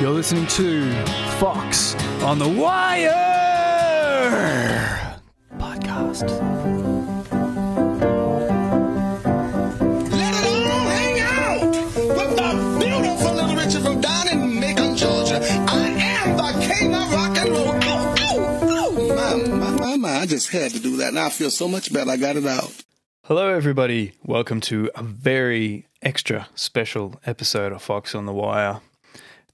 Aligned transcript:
You're 0.00 0.10
listening 0.10 0.46
to 0.48 0.92
Fox 1.38 1.94
on 2.22 2.38
the 2.38 2.48
Wire 2.48 3.10
podcast. 5.56 6.28
Let 10.10 10.34
it 10.34 10.46
all 10.46 10.88
hang 10.90 11.20
out 11.20 11.60
with 11.62 12.36
the 12.36 12.76
beautiful 12.78 13.32
little 13.34 13.56
Richard 13.56 13.82
from 13.82 14.00
down 14.02 14.28
in 14.28 14.60
Macon, 14.60 14.96
Georgia. 14.96 15.40
I 15.40 15.88
am 15.88 16.36
the 16.36 16.66
king 16.66 16.94
of 16.94 17.12
rock 17.14 17.36
and 17.38 17.48
roll. 17.50 17.68
Ow, 17.68 18.14
ow, 18.20 18.68
ow. 18.68 18.90
My, 19.14 19.34
my, 19.46 19.70
my, 19.70 19.96
my. 19.96 20.16
I 20.20 20.26
just 20.26 20.50
had 20.50 20.72
to 20.72 20.78
do 20.78 20.98
that. 20.98 21.14
Now 21.14 21.26
I 21.26 21.30
feel 21.30 21.50
so 21.50 21.68
much 21.68 21.90
better. 21.90 22.10
I 22.10 22.18
got 22.18 22.36
it 22.36 22.44
out. 22.46 22.70
Hello, 23.24 23.48
everybody. 23.48 24.12
Welcome 24.22 24.60
to 24.62 24.90
a 24.94 25.02
very 25.02 25.86
extra 26.02 26.48
special 26.54 27.18
episode 27.24 27.72
of 27.72 27.80
Fox 27.82 28.14
on 28.14 28.26
the 28.26 28.34
Wire. 28.34 28.82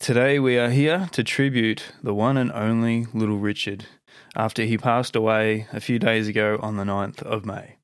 Today, 0.03 0.41
we 0.41 0.59
are 0.59 0.71
here 0.71 1.09
to 1.13 1.23
tribute 1.23 1.93
the 2.03 2.13
one 2.13 2.37
and 2.37 2.51
only 2.51 3.07
Little 3.15 3.39
Richard 3.39 3.87
after 4.35 4.65
he 4.65 4.77
passed 4.77 5.15
away 5.15 5.69
a 5.73 5.79
few 5.79 6.01
days 6.01 6.27
ago 6.27 6.59
on 6.61 6.77
the 6.77 6.83
9th 6.83 7.23
of 7.23 7.47
May. 7.47 7.77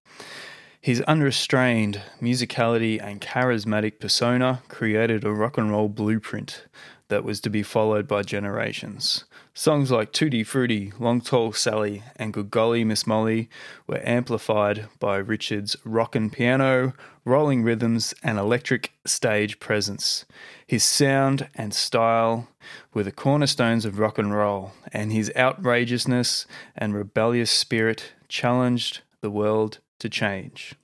His 0.80 1.00
unrestrained 1.02 2.02
musicality 2.20 3.00
and 3.00 3.20
charismatic 3.20 4.00
persona 4.00 4.64
created 4.66 5.22
a 5.22 5.30
rock 5.30 5.58
and 5.58 5.70
roll 5.70 5.88
blueprint 5.88 6.66
that 7.06 7.22
was 7.22 7.40
to 7.42 7.50
be 7.50 7.62
followed 7.62 8.08
by 8.08 8.22
generations. 8.22 9.24
Songs 9.58 9.90
like 9.90 10.12
Tutti 10.12 10.44
Frutti, 10.44 10.92
Long 11.00 11.20
Tall 11.20 11.52
Sally, 11.52 12.04
and 12.14 12.32
Good 12.32 12.48
Golly 12.48 12.84
Miss 12.84 13.08
Molly 13.08 13.50
were 13.88 14.00
amplified 14.04 14.86
by 15.00 15.16
Richard's 15.16 15.74
rockin' 15.84 16.30
piano, 16.30 16.92
rolling 17.24 17.64
rhythms, 17.64 18.14
and 18.22 18.38
electric 18.38 18.92
stage 19.04 19.58
presence. 19.58 20.24
His 20.64 20.84
sound 20.84 21.48
and 21.56 21.74
style 21.74 22.46
were 22.94 23.02
the 23.02 23.10
cornerstones 23.10 23.84
of 23.84 23.98
rock 23.98 24.16
and 24.16 24.32
roll, 24.32 24.74
and 24.92 25.10
his 25.10 25.32
outrageousness 25.34 26.46
and 26.76 26.94
rebellious 26.94 27.50
spirit 27.50 28.12
challenged 28.28 29.00
the 29.22 29.30
world 29.30 29.80
to 29.98 30.08
change. 30.08 30.76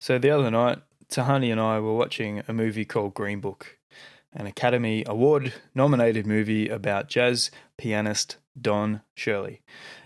So 0.00 0.18
the 0.18 0.30
other 0.30 0.50
night, 0.50 0.78
Tahani 1.10 1.52
and 1.52 1.60
I 1.60 1.80
were 1.80 1.94
watching 1.94 2.42
a 2.48 2.54
movie 2.54 2.86
called 2.86 3.12
Green 3.12 3.40
Book, 3.40 3.75
an 4.36 4.46
Academy 4.46 5.02
Award 5.06 5.52
nominated 5.74 6.26
movie 6.26 6.68
about 6.68 7.08
jazz 7.08 7.50
pianist 7.76 8.36
Don 8.60 9.00
Shirley. 9.14 9.62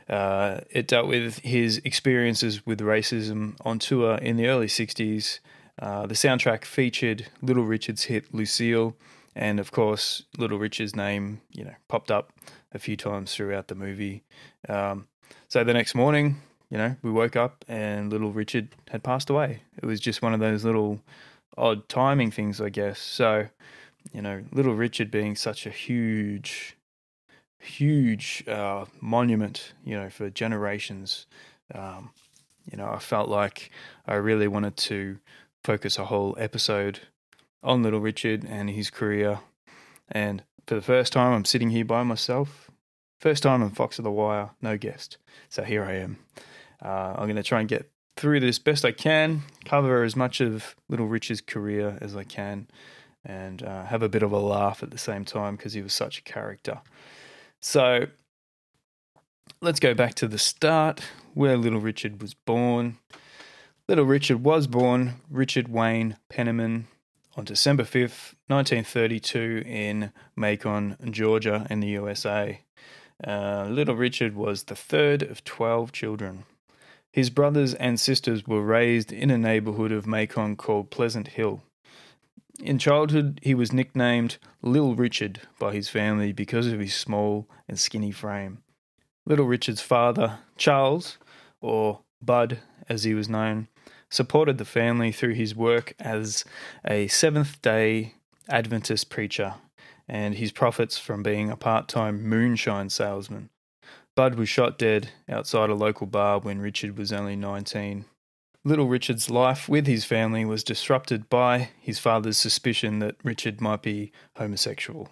Uh, 0.09 0.61
it 0.71 0.89
dealt 0.89 1.09
with 1.09 1.39
his 1.41 1.79
experiences 1.85 2.65
with 2.67 2.81
racism 2.81 3.57
on 3.65 3.79
tour 3.79 4.15
in 4.17 4.37
the 4.37 4.47
early 4.47 4.67
60s. 4.67 5.41
Uh, 5.79 6.07
the 6.07 6.15
soundtrack 6.15 6.65
featured 6.65 7.27
Little 7.43 7.65
Richard's 7.65 8.05
hit 8.05 8.33
Lucille, 8.35 8.97
and 9.35 9.61
of 9.61 9.73
course, 9.73 10.25
Little 10.39 10.59
Richard's 10.59 10.97
name, 10.97 11.41
you 11.53 11.65
know, 11.65 11.75
popped 11.89 12.11
up 12.11 12.33
a 12.73 12.79
few 12.79 12.97
times 12.97 13.35
throughout 13.35 13.69
the 13.69 13.75
movie. 13.75 14.23
Um, 14.69 15.07
so 15.49 15.65
the 15.65 15.73
next 15.73 15.95
morning, 15.95 16.41
you 16.71 16.79
know, 16.79 16.97
we 17.03 17.11
woke 17.11 17.37
up 17.37 17.65
and 17.69 18.11
little 18.13 18.33
Richard 18.33 18.69
had 18.91 19.03
passed 19.03 19.31
away. 19.31 19.63
It 19.77 19.87
was 19.87 20.01
just 20.01 20.23
one 20.23 20.35
of 20.35 20.41
those 20.41 20.65
little 20.65 21.01
odd 21.57 21.89
timing 21.89 22.31
things, 22.31 22.61
I 22.61 22.69
guess. 22.69 22.99
So, 22.99 23.49
you 24.13 24.23
know, 24.23 24.45
little 24.53 24.75
Richard 24.75 25.11
being 25.11 25.37
such 25.37 25.67
a 25.67 25.71
huge, 25.71 26.77
huge 27.59 28.45
uh, 28.49 28.87
monument, 29.01 29.73
you 29.85 29.97
know, 29.97 30.11
for 30.11 30.31
generations. 30.31 31.27
Um, 31.75 32.11
you 32.71 32.77
know, 32.77 32.91
I 32.91 32.99
felt 32.99 33.29
like 33.29 33.71
I 34.07 34.15
really 34.15 34.49
wanted 34.49 34.77
to 34.79 35.19
focus 35.65 35.99
a 35.99 36.07
whole 36.07 36.35
episode 36.39 37.01
on 37.63 37.83
little 37.83 38.01
Richard 38.01 38.45
and 38.49 38.71
his 38.71 38.91
career. 38.91 39.41
And 40.11 40.43
for 40.67 40.75
the 40.75 40.83
first 40.83 41.13
time, 41.13 41.33
I'm 41.33 41.45
sitting 41.45 41.71
here 41.71 41.85
by 41.85 42.03
myself. 42.03 42.71
First 43.21 43.43
time 43.43 43.63
on 43.63 43.71
Fox 43.71 43.99
of 43.99 44.05
the 44.05 44.11
Wire, 44.11 44.51
no 44.63 44.79
guest. 44.79 45.19
So 45.49 45.63
here 45.63 45.85
I 45.85 45.97
am. 45.97 46.19
Uh, 46.83 47.15
I'm 47.17 47.27
going 47.27 47.37
to 47.37 47.43
try 47.43 47.61
and 47.61 47.69
get 47.69 47.91
through 48.17 48.41
this 48.41 48.59
best 48.59 48.85
I 48.85 48.93
can, 48.93 49.43
cover 49.65 50.03
as 50.03 50.17
much 50.17 50.41
of 50.41 50.75
Little 50.89 51.07
Richard's 51.07 51.41
career 51.41 51.99
as 52.01 52.17
I 52.17 52.25
can, 52.25 52.67
and 53.25 53.63
uh, 53.63 53.85
have 53.85 54.03
a 54.03 54.09
bit 54.09 54.23
of 54.23 54.33
a 54.33 54.39
laugh 54.39 54.83
at 54.83 54.91
the 54.91 54.99
same 54.99 55.25
time 55.25 55.57
because 55.57 55.73
he 55.73 55.83
was 55.83 55.93
such 55.93 56.19
a 56.19 56.23
character. 56.23 56.81
So 57.61 58.07
let's 59.61 59.81
go 59.81 59.95
back 59.95 60.15
to 60.17 60.29
the 60.29 60.39
start 60.39 61.03
where 61.35 61.57
Little 61.57 61.81
Richard 61.81 62.23
was 62.23 62.35
born. 62.35 62.99
Little 63.89 64.07
Richard 64.07 64.43
was 64.43 64.67
born 64.67 65.15
Richard 65.29 65.69
Wayne 65.69 66.17
Penniman 66.29 66.87
on 67.37 67.45
December 67.45 67.85
5th, 67.85 68.35
1932, 68.49 69.63
in 69.67 70.13
Macon, 70.37 70.97
Georgia, 71.11 71.67
in 71.71 71.81
the 71.81 71.89
USA. 71.89 72.61
Uh, 73.27 73.67
Little 73.69 73.97
Richard 73.97 74.35
was 74.35 74.65
the 74.65 74.75
third 74.75 75.23
of 75.23 75.45
12 75.45 75.93
children. 75.93 76.45
His 77.13 77.31
brothers 77.31 77.75
and 77.75 77.99
sisters 77.99 78.47
were 78.47 78.63
raised 78.63 79.13
in 79.13 79.31
a 79.31 79.39
neighborhood 79.39 79.93
of 79.93 80.07
Macon 80.07 80.57
called 80.57 80.91
Pleasant 80.91 81.29
Hill. 81.29 81.63
In 82.63 82.79
childhood, 82.79 83.41
he 83.43 83.55
was 83.55 83.73
nicknamed 83.73 84.37
Little 84.61 84.95
Richard 84.95 85.41
by 85.59 85.73
his 85.73 85.89
family 85.89 86.33
because 86.33 86.67
of 86.67 86.79
his 86.79 86.95
small 86.95 87.49
and 87.67 87.79
skinny 87.79 88.11
frame. 88.11 88.59
Little 89.25 89.47
Richard's 89.47 89.81
father, 89.81 90.41
Charles, 90.57 91.17
or 91.63 92.01
Bud 92.21 92.59
as 92.89 93.05
he 93.05 93.15
was 93.15 93.29
known, 93.29 93.69
supported 94.11 94.59
the 94.59 94.65
family 94.67 95.11
through 95.11 95.35
his 95.35 95.55
work 95.55 95.95
as 95.99 96.45
a 96.87 97.09
Seventh 97.09 97.63
day 97.63 98.15
Adventist 98.49 99.09
preacher 99.09 99.55
and 100.09 100.35
his 100.35 100.53
profits 100.53 100.99
from 100.99 101.23
being 101.23 101.51
a 101.51 101.57
part 101.57 101.89
time 101.89 102.23
moonshine 102.23 102.91
salesman. 102.91 103.49
Bud 104.17 104.35
was 104.35 104.49
shot 104.49 104.77
dead 104.77 105.11
outside 105.29 105.71
a 105.71 105.75
local 105.75 106.07
bar 106.07 106.41
when 106.41 106.61
Richard 106.61 106.99
was 106.99 107.13
only 107.13 107.37
19. 107.37 108.05
Little 108.63 108.89
Richard's 108.89 109.31
life 109.31 109.71
with 109.71 109.87
his 109.87 110.05
family 110.05 110.45
was 110.45 110.63
disrupted 110.63 111.31
by 111.31 111.71
his 111.81 111.99
father's 111.99 112.37
suspicion 112.37 112.99
that 112.99 113.17
Richard 113.25 113.59
might 113.59 113.81
be 113.81 114.13
homosexual, 114.37 115.09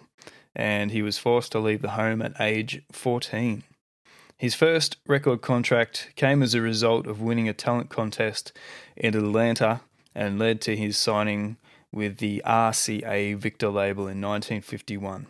and 0.55 0.91
he 0.91 1.01
was 1.01 1.17
forced 1.17 1.51
to 1.53 1.59
leave 1.59 1.81
the 1.81 1.91
home 1.91 2.21
at 2.21 2.39
age 2.39 2.83
14. 2.91 3.63
His 4.37 4.53
first 4.53 4.97
record 5.07 5.41
contract 5.41 6.11
came 6.15 6.43
as 6.43 6.53
a 6.53 6.61
result 6.61 7.07
of 7.07 7.21
winning 7.21 7.49
a 7.49 7.53
talent 7.53 7.89
contest 7.89 8.53
in 8.95 9.15
Atlanta 9.15 9.81
and 10.13 10.37
led 10.37 10.61
to 10.61 10.77
his 10.77 10.95
signing 10.95 11.57
with 11.91 12.17
the 12.17 12.43
RCA 12.45 13.35
Victor 13.35 13.69
label 13.69 14.03
in 14.03 14.21
1951. 14.21 15.25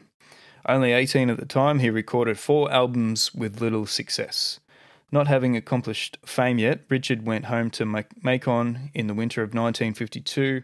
Only 0.68 0.92
18 0.92 1.30
at 1.30 1.38
the 1.38 1.46
time, 1.46 1.80
he 1.80 1.90
recorded 1.90 2.38
four 2.38 2.70
albums 2.70 3.34
with 3.34 3.62
little 3.62 3.86
success. 3.86 4.60
Not 5.12 5.28
having 5.28 5.58
accomplished 5.58 6.18
fame 6.24 6.60
yet, 6.60 6.82
Richard 6.88 7.26
went 7.26 7.46
home 7.46 7.72
to 7.72 7.86
Macon 8.22 8.92
in 8.94 9.08
the 9.08 9.14
winter 9.14 9.42
of 9.42 9.56
1952 9.56 10.64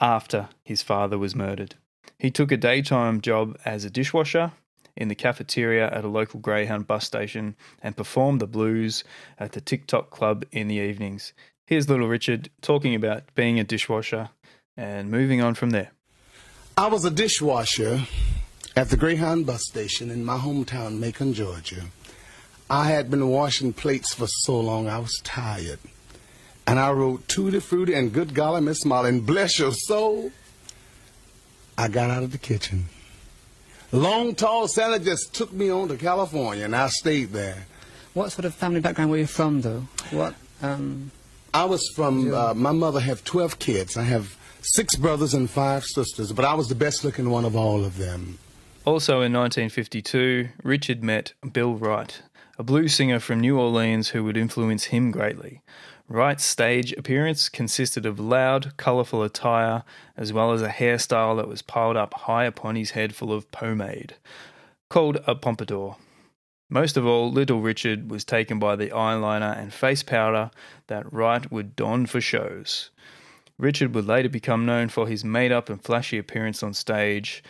after 0.00 0.48
his 0.62 0.82
father 0.82 1.18
was 1.18 1.34
murdered. 1.34 1.74
He 2.18 2.30
took 2.30 2.50
a 2.50 2.56
daytime 2.56 3.20
job 3.20 3.58
as 3.64 3.84
a 3.84 3.90
dishwasher 3.90 4.52
in 4.96 5.08
the 5.08 5.14
cafeteria 5.14 5.90
at 5.90 6.04
a 6.04 6.08
local 6.08 6.40
Greyhound 6.40 6.86
bus 6.86 7.04
station 7.04 7.56
and 7.82 7.96
performed 7.96 8.40
the 8.40 8.46
blues 8.46 9.04
at 9.38 9.52
the 9.52 9.60
Tick 9.60 9.86
Tock 9.86 10.10
Club 10.10 10.44
in 10.50 10.68
the 10.68 10.76
evenings. 10.76 11.34
Here's 11.66 11.88
little 11.88 12.08
Richard 12.08 12.50
talking 12.62 12.94
about 12.94 13.34
being 13.34 13.58
a 13.58 13.64
dishwasher 13.64 14.30
and 14.76 15.10
moving 15.10 15.42
on 15.42 15.54
from 15.54 15.70
there. 15.70 15.90
I 16.76 16.88
was 16.88 17.04
a 17.04 17.10
dishwasher 17.10 18.02
at 18.76 18.90
the 18.90 18.96
Greyhound 18.96 19.46
bus 19.46 19.62
station 19.66 20.10
in 20.10 20.24
my 20.24 20.38
hometown, 20.38 20.98
Macon, 20.98 21.34
Georgia. 21.34 21.82
I 22.70 22.86
had 22.88 23.10
been 23.10 23.28
washing 23.28 23.72
plates 23.72 24.14
for 24.14 24.26
so 24.26 24.58
long 24.58 24.88
I 24.88 24.98
was 24.98 25.20
tired. 25.22 25.78
And 26.66 26.78
I 26.78 26.90
wrote 26.92 27.28
Tutti 27.28 27.60
Frutti 27.60 27.92
and 27.92 28.12
Good 28.12 28.34
Golly 28.34 28.62
Miss 28.62 28.84
Molly, 28.84 29.10
and 29.10 29.26
bless 29.26 29.58
your 29.58 29.72
soul, 29.72 30.32
I 31.76 31.88
got 31.88 32.10
out 32.10 32.22
of 32.22 32.32
the 32.32 32.38
kitchen. 32.38 32.86
Long 33.92 34.34
Tall 34.34 34.66
Sally 34.66 34.98
just 34.98 35.34
took 35.34 35.52
me 35.52 35.70
on 35.70 35.88
to 35.88 35.96
California, 35.96 36.64
and 36.64 36.74
I 36.74 36.88
stayed 36.88 37.30
there. 37.32 37.66
What 38.14 38.32
sort 38.32 38.44
of 38.44 38.54
family 38.54 38.80
background 38.80 39.10
were 39.10 39.18
you 39.18 39.26
from, 39.26 39.60
though? 39.60 39.86
What? 40.10 40.34
Um, 40.62 41.10
I 41.52 41.64
was 41.66 41.86
from. 41.94 42.32
Uh, 42.32 42.54
my 42.54 42.72
mother 42.72 43.00
had 43.00 43.24
twelve 43.24 43.58
kids. 43.58 43.96
I 43.96 44.02
have 44.04 44.36
six 44.62 44.96
brothers 44.96 45.34
and 45.34 45.48
five 45.50 45.84
sisters, 45.84 46.32
but 46.32 46.44
I 46.44 46.54
was 46.54 46.68
the 46.68 46.74
best 46.74 47.04
looking 47.04 47.30
one 47.30 47.44
of 47.44 47.54
all 47.54 47.84
of 47.84 47.98
them. 47.98 48.38
Also 48.84 49.14
in 49.22 49.32
1952, 49.32 50.48
Richard 50.62 51.02
met 51.02 51.32
Bill 51.52 51.74
Wright, 51.74 52.20
a 52.58 52.62
blues 52.62 52.94
singer 52.94 53.18
from 53.18 53.40
New 53.40 53.58
Orleans 53.58 54.10
who 54.10 54.22
would 54.24 54.36
influence 54.36 54.84
him 54.84 55.10
greatly. 55.10 55.60
Wright's 56.08 56.44
stage 56.44 56.92
appearance 56.92 57.48
consisted 57.48 58.04
of 58.04 58.20
loud, 58.20 58.76
colourful 58.76 59.22
attire, 59.22 59.82
as 60.16 60.32
well 60.32 60.52
as 60.52 60.62
a 60.62 60.68
hairstyle 60.68 61.36
that 61.36 61.48
was 61.48 61.62
piled 61.62 61.96
up 61.96 62.14
high 62.14 62.44
upon 62.44 62.76
his 62.76 62.90
head 62.90 63.14
full 63.14 63.32
of 63.32 63.50
pomade, 63.50 64.14
called 64.90 65.18
a 65.26 65.34
pompadour. 65.34 65.96
Most 66.68 66.96
of 66.96 67.06
all, 67.06 67.30
Little 67.30 67.60
Richard 67.60 68.10
was 68.10 68.24
taken 68.24 68.58
by 68.58 68.76
the 68.76 68.88
eyeliner 68.88 69.58
and 69.58 69.72
face 69.72 70.02
powder 70.02 70.50
that 70.86 71.10
Wright 71.12 71.50
would 71.50 71.74
don 71.74 72.06
for 72.06 72.20
shows. 72.20 72.90
Richard 73.58 73.94
would 73.94 74.06
later 74.06 74.28
become 74.28 74.66
known 74.66 74.88
for 74.88 75.06
his 75.06 75.24
made 75.24 75.52
up 75.52 75.68
and 75.68 75.82
flashy 75.82 76.18
appearance 76.18 76.62
on 76.62 76.74
stage, 76.74 77.42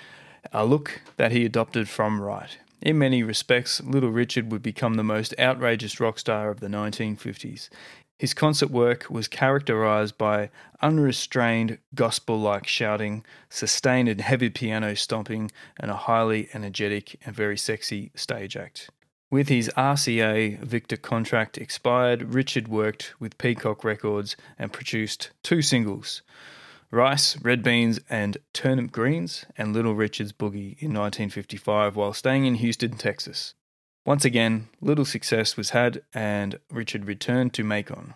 a 0.53 0.65
look 0.65 1.01
that 1.17 1.33
he 1.33 1.45
adopted 1.45 1.89
from 1.89 2.21
Wright. 2.21 2.59
In 2.85 2.99
many 2.99 3.23
respects, 3.23 3.83
Little 3.83 4.11
Richard 4.11 4.53
would 4.53 4.63
become 4.63 4.95
the 4.95 5.03
most 5.03 5.35
outrageous 5.39 6.01
rock 6.01 6.19
star 6.19 6.51
of 6.51 6.61
the 6.61 6.67
1950s. 6.67 7.71
His 8.19 8.35
concert 8.35 8.71
work 8.71 9.07
was 9.09 9.27
characterized 9.27 10.19
by 10.19 10.51
unrestrained 10.83 11.79
gospel 11.95 12.39
like 12.39 12.67
shouting, 12.67 13.25
sustained 13.49 14.11
and 14.11 14.21
heavy 14.21 14.51
piano 14.51 14.95
stomping, 14.97 15.51
and 15.81 15.91
a 15.91 15.97
highly 15.97 16.51
energetic 16.53 17.19
and 17.25 17.35
very 17.35 17.57
sexy 17.57 18.13
stage 18.15 18.55
act. 18.55 18.91
With 19.31 19.49
his 19.49 19.71
RCA 19.79 20.61
Victor 20.61 20.99
contract 20.99 21.57
expired, 21.57 22.35
Richard 22.35 22.69
worked 22.69 23.15
with 23.19 23.39
Peacock 23.39 23.83
Records 23.83 24.37
and 24.59 24.75
produced 24.75 25.31
two 25.43 25.63
singles 25.63 26.21
Rice, 26.95 27.37
Red 27.43 27.63
Beans, 27.63 28.01
and 28.09 28.39
Turnip 28.53 28.93
Greens, 28.93 29.45
and 29.59 29.73
Little 29.73 29.95
Richard's 29.95 30.33
Boogie 30.33 30.79
in 30.79 30.95
1955 30.95 31.97
while 31.97 32.13
staying 32.13 32.47
in 32.47 32.55
Houston, 32.55 32.97
Texas. 32.97 33.55
Once 34.07 34.25
again, 34.25 34.69
little 34.81 35.05
success 35.05 35.57
was 35.57 35.71
had, 35.71 36.03
and 36.13 36.59
Richard 36.71 37.07
returned 37.07 37.53
to 37.55 37.65
Macon. 37.65 38.15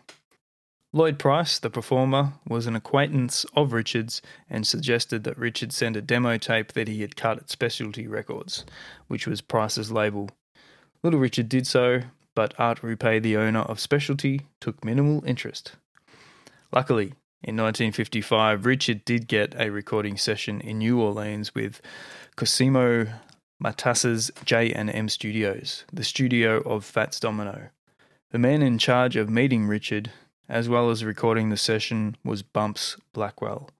Lloyd 0.92 1.18
Price, 1.18 1.58
the 1.58 1.68
performer, 1.68 2.34
was 2.46 2.66
an 2.66 2.76
acquaintance 2.76 3.44
of 3.54 3.72
Richard's 3.72 4.22
and 4.48 4.66
suggested 4.66 5.24
that 5.24 5.36
Richard 5.36 5.72
send 5.72 5.96
a 5.96 6.02
demo 6.02 6.38
tape 6.38 6.72
that 6.72 6.88
he 6.88 7.02
had 7.02 7.16
cut 7.16 7.38
at 7.38 7.50
Specialty 7.50 8.06
Records, 8.06 8.64
which 9.06 9.26
was 9.26 9.40
Price's 9.40 9.92
label. 9.92 10.30
Little 11.02 11.20
Richard 11.20 11.48
did 11.48 11.66
so, 11.66 12.02
but 12.34 12.54
Art 12.58 12.82
Rupe, 12.82 13.22
the 13.22 13.36
owner 13.36 13.60
of 13.60 13.80
Specialty, 13.80 14.46
took 14.60 14.84
minimal 14.84 15.22
interest. 15.26 15.72
Luckily, 16.72 17.12
in 17.40 17.54
1955, 17.56 18.66
Richard 18.66 19.04
did 19.04 19.28
get 19.28 19.54
a 19.56 19.70
recording 19.70 20.16
session 20.16 20.60
in 20.60 20.78
New 20.78 21.00
Orleans 21.00 21.54
with 21.54 21.80
Cosimo 22.34 23.06
Matassa's 23.62 24.32
J&M 24.44 25.08
Studios, 25.08 25.84
the 25.92 26.02
studio 26.02 26.58
of 26.62 26.84
Fats 26.84 27.20
Domino. 27.20 27.68
The 28.32 28.40
man 28.40 28.60
in 28.60 28.76
charge 28.76 29.14
of 29.14 29.30
meeting 29.30 29.66
Richard, 29.66 30.10
as 30.48 30.68
well 30.68 30.90
as 30.90 31.04
recording 31.04 31.50
the 31.50 31.56
session, 31.56 32.16
was 32.24 32.42
Bumps 32.42 32.96
Blackwell. 33.12 33.70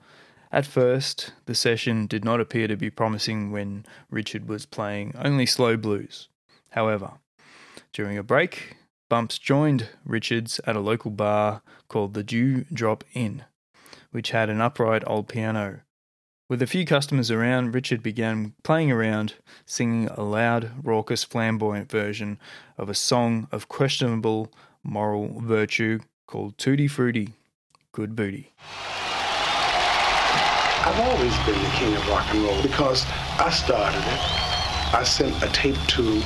At 0.53 0.65
first, 0.65 1.33
the 1.47 1.55
session 1.57 2.07
did 2.07 2.25
not 2.25 2.41
appear 2.41 2.69
to 2.69 2.77
be 2.77 2.91
promising 2.91 3.51
when 3.51 3.85
Richard 4.09 4.49
was 4.49 4.67
playing 4.67 5.15
only 5.17 5.47
slow 5.47 5.77
blues. 5.77 6.29
However, 6.71 7.15
during 7.93 8.17
a 8.17 8.23
break, 8.23 8.77
Bumps 9.09 9.39
joined 9.39 9.89
Richards 10.05 10.61
at 10.65 10.77
a 10.77 10.81
local 10.81 11.11
bar 11.11 11.63
called 11.89 12.15
the 12.15 12.23
Dew 12.23 12.65
Drop 12.73 13.05
Inn, 13.15 13.45
which 14.11 14.31
had 14.31 14.51
an 14.51 14.61
upright 14.61 15.03
old 15.07 15.29
piano 15.29 15.81
with 16.49 16.63
a 16.63 16.67
few 16.67 16.87
customers 16.87 17.31
around, 17.31 17.75
Richard 17.75 18.03
began 18.03 18.55
playing 18.63 18.91
around, 18.91 19.35
singing 19.67 20.09
a 20.09 20.23
loud, 20.23 20.71
raucous, 20.83 21.23
flamboyant 21.23 21.91
version 21.91 22.39
of 22.79 22.89
a 22.89 22.95
song 22.95 23.49
of 23.53 23.69
questionable 23.69 24.51
moral 24.83 25.41
virtue 25.41 26.01
called 26.27 26.57
Tutti 26.57 26.89
Frutti, 26.89 27.35
Good 27.93 28.17
Booty. 28.17 28.55
I've 30.87 31.01
always 31.01 31.37
been 31.45 31.63
the 31.63 31.71
king 31.75 31.95
of 31.95 32.09
rock 32.09 32.27
and 32.31 32.43
roll 32.43 32.63
because 32.63 33.05
I 33.39 33.51
started 33.51 33.99
it. 33.99 34.95
I 34.95 35.03
sent 35.05 35.43
a 35.43 35.49
tape 35.49 35.77
to 35.89 36.23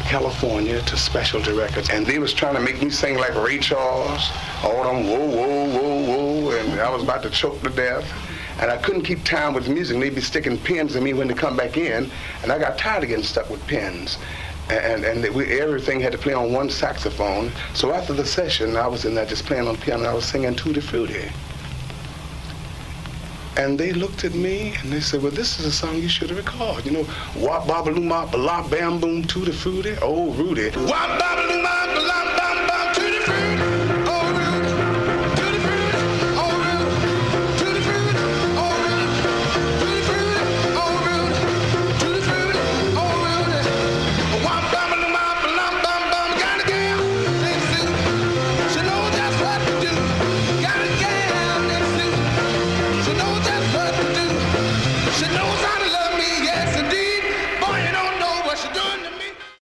California 0.00 0.80
to 0.82 0.96
Specialty 0.96 1.52
Records, 1.52 1.90
and 1.90 2.06
they 2.06 2.18
was 2.18 2.32
trying 2.32 2.54
to 2.54 2.60
make 2.60 2.82
me 2.82 2.90
sing 2.90 3.16
like 3.16 3.34
Ray 3.34 3.58
Charles, 3.58 4.30
all 4.62 4.84
them 4.84 5.06
whoa, 5.06 5.26
whoa, 5.26 5.68
whoa, 5.68 6.00
whoa, 6.06 6.50
and 6.58 6.80
I 6.80 6.90
was 6.90 7.02
about 7.02 7.22
to 7.22 7.30
choke 7.30 7.62
to 7.62 7.70
death 7.70 8.10
and 8.60 8.70
I 8.70 8.76
couldn't 8.76 9.02
keep 9.02 9.24
time 9.24 9.54
with 9.54 9.64
the 9.64 9.70
music. 9.70 9.98
They'd 9.98 10.14
be 10.14 10.20
sticking 10.20 10.58
pins 10.58 10.94
in 10.94 11.02
me 11.02 11.14
when 11.14 11.28
they 11.28 11.34
come 11.34 11.56
back 11.56 11.78
in, 11.78 12.10
and 12.42 12.52
I 12.52 12.58
got 12.58 12.76
tired 12.76 13.02
of 13.02 13.08
getting 13.08 13.24
stuck 13.24 13.48
with 13.48 13.66
pins. 13.66 14.18
And, 14.68 15.02
and, 15.02 15.24
and 15.24 15.34
we, 15.34 15.58
everything 15.60 15.98
had 15.98 16.12
to 16.12 16.18
play 16.18 16.34
on 16.34 16.52
one 16.52 16.68
saxophone. 16.68 17.50
So 17.74 17.90
after 17.92 18.12
the 18.12 18.26
session, 18.26 18.76
I 18.76 18.86
was 18.86 19.06
in 19.06 19.14
there 19.14 19.24
just 19.24 19.46
playing 19.46 19.66
on 19.66 19.76
the 19.76 19.80
piano, 19.80 20.02
and 20.02 20.10
I 20.10 20.14
was 20.14 20.26
singing 20.26 20.54
Tutti 20.54 20.80
Frutti. 20.80 21.30
And 23.60 23.78
they 23.78 23.92
looked 23.92 24.24
at 24.24 24.32
me 24.32 24.74
and 24.80 24.90
they 24.90 25.00
said, 25.00 25.22
well, 25.22 25.32
this 25.32 25.60
is 25.60 25.66
a 25.66 25.70
song 25.70 25.96
you 25.96 26.08
should 26.08 26.30
have 26.30 26.38
recorded. 26.38 26.86
You 26.86 26.92
know, 26.92 27.06
wop 27.36 27.66
babaloo 27.66 28.02
mop 28.02 28.32
blah 28.32 28.66
bam 28.66 28.98
boom 28.98 29.22
tutti 29.22 29.52
frutti. 29.52 29.96
Oh, 30.00 30.30
Rudy. 30.32 30.70
Wop 30.88 31.10
babaloo 31.20 31.62
mop 31.62 31.94
blah 31.94 32.39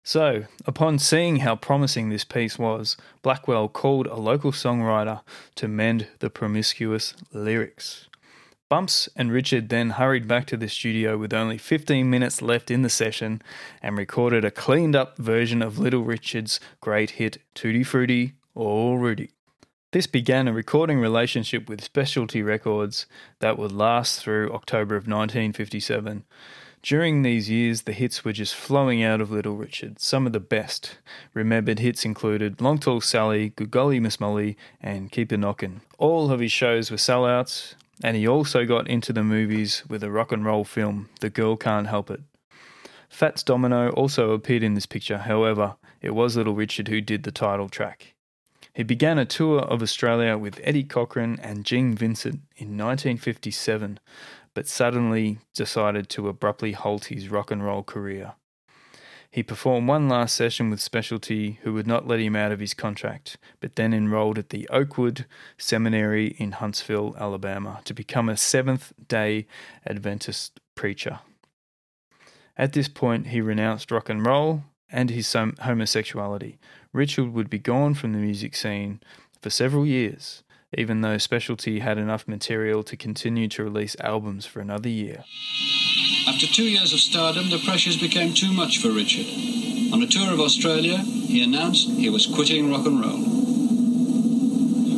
So, 0.07 0.45
upon 0.65 1.01
seeing 1.01 1.39
how 1.39 1.57
promising 1.57 2.11
this 2.11 2.23
piece 2.23 2.61
was, 2.61 2.97
Blackwell 3.23 3.69
called 3.69 4.07
a 4.07 4.15
local 4.15 4.53
songwriter 4.53 5.23
to 5.57 5.67
mend 5.67 6.07
the 6.21 6.31
promiscuous 6.31 7.13
lyrics. 7.33 8.07
Bumps 8.69 9.09
and 9.17 9.33
Richard 9.33 9.69
then 9.69 9.91
hurried 9.91 10.29
back 10.29 10.47
to 10.47 10.57
the 10.57 10.69
studio 10.69 11.19
with 11.19 11.35
only 11.35 11.59
15 11.59 12.09
minutes 12.09 12.41
left 12.41 12.71
in 12.71 12.83
the 12.83 12.89
session 12.89 13.43
and 13.83 13.99
recorded 13.99 14.45
a 14.45 14.53
cleaned 14.53 14.95
up 14.95 15.19
version 15.19 15.61
of 15.61 15.81
Little 15.81 16.05
Richard's 16.05 16.61
great 16.81 17.11
hit 17.19 17.39
Tutti 17.57 17.83
Frutti 17.83 18.35
or 18.55 19.01
Rudy. 19.01 19.31
This 19.91 20.07
began 20.07 20.47
a 20.47 20.53
recording 20.53 21.01
relationship 21.01 21.69
with 21.69 21.83
Specialty 21.83 22.43
Records 22.43 23.07
that 23.41 23.59
would 23.59 23.73
last 23.73 24.21
through 24.21 24.53
October 24.53 24.95
of 24.95 25.09
1957. 25.09 26.23
During 26.87 27.23
these 27.23 27.51
years, 27.51 27.83
the 27.83 27.93
hits 27.93 28.25
were 28.25 28.33
just 28.33 28.55
flowing 28.55 29.03
out 29.03 29.21
of 29.21 29.33
Little 29.33 29.57
Richard. 29.57 29.99
Some 29.99 30.25
of 30.25 30.33
the 30.33 30.39
best 30.39 30.99
remembered 31.35 31.81
hits 31.81 32.05
included 32.05 32.61
Long 32.61 32.79
Tall 32.79 33.01
Sally, 33.01 33.49
Good 33.57 33.73
Golly 33.73 33.99
Miss 33.99 34.21
Molly, 34.21 34.57
and 34.81 35.11
Keep 35.11 35.33
a 35.33 35.37
Knockin'. 35.37 35.81
All 35.99 36.31
of 36.31 36.39
his 36.39 36.53
shows 36.53 36.93
were 36.93 36.97
sellouts, 36.97 37.75
and 38.05 38.17
he 38.17 38.29
also 38.29 38.65
got 38.65 38.87
into 38.87 39.13
the 39.13 39.25
movies 39.25 39.83
with 39.89 40.05
a 40.05 40.13
rock 40.13 40.31
and 40.31 40.45
roll 40.45 40.63
film, 40.63 41.09
The 41.19 41.29
Girl 41.29 41.57
Can't 41.57 41.89
Help 41.89 42.09
It. 42.09 42.21
Fats 43.09 43.43
Domino 43.43 43.91
also 43.91 44.31
appeared 44.31 44.63
in 44.63 44.75
this 44.75 44.87
picture, 44.87 45.19
however, 45.19 45.75
it 46.01 46.15
was 46.15 46.37
Little 46.37 46.55
Richard 46.55 46.87
who 46.87 47.01
did 47.01 47.25
the 47.25 47.33
title 47.33 47.69
track. 47.69 48.15
He 48.77 48.85
began 48.85 49.19
a 49.19 49.25
tour 49.25 49.61
of 49.61 49.83
Australia 49.83 50.37
with 50.39 50.61
Eddie 50.63 50.85
Cochran 50.85 51.41
and 51.43 51.65
Gene 51.65 51.97
Vincent 51.97 52.43
in 52.59 52.77
1957, 52.77 53.99
but 54.57 54.67
suddenly 54.67 55.39
decided 55.55 56.09
to 56.09 56.29
abruptly 56.29 56.73
halt 56.73 57.05
his 57.05 57.29
rock 57.29 57.51
and 57.51 57.63
roll 57.63 57.83
career. 57.83 58.33
He 59.31 59.43
performed 59.43 59.87
one 59.87 60.09
last 60.09 60.35
session 60.35 60.71
with 60.71 60.81
Specialty, 60.81 61.59
who 61.63 61.75
would 61.75 61.87
not 61.87 62.09
let 62.09 62.21
him 62.21 62.35
out 62.35 62.53
of 62.53 62.61
his 62.61 62.73
contract, 62.73 63.37
but 63.61 63.77
then 63.77 63.93
enrolled 63.93 64.39
at 64.39 64.49
the 64.49 64.67
Oakwood 64.71 65.27
Seminary 65.59 66.29
in 66.39 66.53
Huntsville, 66.53 67.15
Alabama, 67.19 67.83
to 67.85 67.93
become 67.93 68.31
a 68.31 68.37
Seventh 68.39 68.95
day 69.09 69.47
Adventist 69.87 70.59
preacher. 70.75 71.19
At 72.57 72.73
this 72.73 72.89
point, 72.89 73.27
he 73.27 73.43
renounced 73.43 73.91
rock 73.91 74.09
and 74.09 74.25
roll 74.25 74.63
and 74.89 75.11
his 75.11 75.31
homosexuality. 75.35 76.59
Richard 76.95 77.35
would 77.35 77.51
be 77.51 77.59
gone 77.59 77.93
from 77.93 78.15
the 78.15 78.21
music 78.21 78.57
scene 78.57 79.01
for 79.43 79.51
several 79.51 79.85
years 79.85 80.45
even 80.77 81.01
though 81.01 81.17
Specialty 81.17 81.81
had 81.81 81.97
enough 81.97 82.29
material 82.29 82.83
to 82.85 82.97
continue 82.97 83.49
to 83.49 83.65
release 83.65 83.97
albums 84.01 84.45
for 84.45 84.61
another 84.61 84.91
year. 84.91 85.25
After 86.29 86.47
two 86.47 86.65
years 86.65 86.93
of 86.93 87.01
stardom, 87.01 87.49
the 87.49 87.63
pressures 87.65 87.97
became 87.97 88.35
too 88.35 88.53
much 88.53 88.79
for 88.79 88.91
Richard. 88.91 89.27
On 89.93 90.03
a 90.03 90.07
tour 90.07 90.33
of 90.33 90.41
Australia, 90.41 90.99
he 90.99 91.43
announced 91.43 91.89
he 91.89 92.11
was 92.11 92.27
quitting 92.27 92.71
rock 92.71 92.85
and 92.85 93.01
roll. 93.01 93.23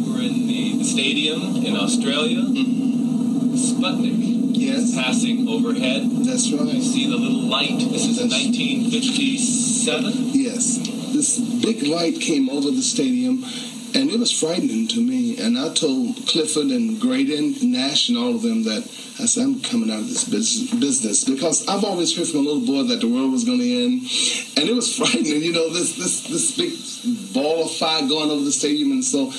We're 0.08 0.22
in 0.22 0.48
the 0.48 0.82
stadium 0.82 1.64
in 1.64 1.76
Australia. 1.76 2.40
Mm-hmm. 2.40 3.54
Sputnik 3.54 4.56
yes. 4.56 4.94
passing 4.94 5.48
overhead. 5.48 6.02
That's 6.26 6.50
right. 6.52 6.74
You 6.74 6.82
see 6.82 7.08
the 7.08 7.16
little 7.16 7.48
light. 7.48 7.78
This 7.78 8.06
is 8.06 8.18
in 8.18 8.30
1957. 8.30 10.12
Yes. 10.34 10.78
This 11.12 11.38
big 11.62 11.86
light 11.86 12.20
came 12.20 12.50
over 12.50 12.70
the 12.70 12.82
stadium 12.82 13.44
and 13.94 14.10
it 14.10 14.18
was 14.18 14.32
frightening 14.32 14.88
to 14.88 15.00
me. 15.00 15.38
And 15.38 15.58
I 15.58 15.72
told 15.72 16.16
Clifford 16.26 16.66
and 16.66 17.00
Graydon, 17.00 17.72
Nash, 17.72 18.08
and 18.08 18.18
all 18.18 18.34
of 18.34 18.42
them 18.42 18.64
that 18.64 18.82
I 19.20 19.26
said, 19.26 19.44
I'm 19.44 19.60
coming 19.60 19.90
out 19.90 20.00
of 20.00 20.08
this 20.08 20.24
business 20.24 21.24
because 21.24 21.66
I've 21.66 21.84
always 21.84 22.16
heard 22.16 22.28
from 22.28 22.40
a 22.40 22.42
little 22.42 22.66
boy 22.66 22.82
that 22.84 23.00
the 23.00 23.08
world 23.08 23.32
was 23.32 23.44
going 23.44 23.58
to 23.58 23.84
end. 23.84 24.02
And 24.56 24.68
it 24.68 24.74
was 24.74 24.96
frightening, 24.98 25.42
you 25.42 25.52
know, 25.52 25.72
this, 25.72 25.96
this, 25.96 26.28
this 26.28 26.56
big 26.56 27.34
ball 27.34 27.64
of 27.64 27.70
fire 27.72 28.06
going 28.06 28.30
over 28.30 28.44
the 28.44 28.52
stadium. 28.52 28.92
And 28.92 29.04
so, 29.04 29.32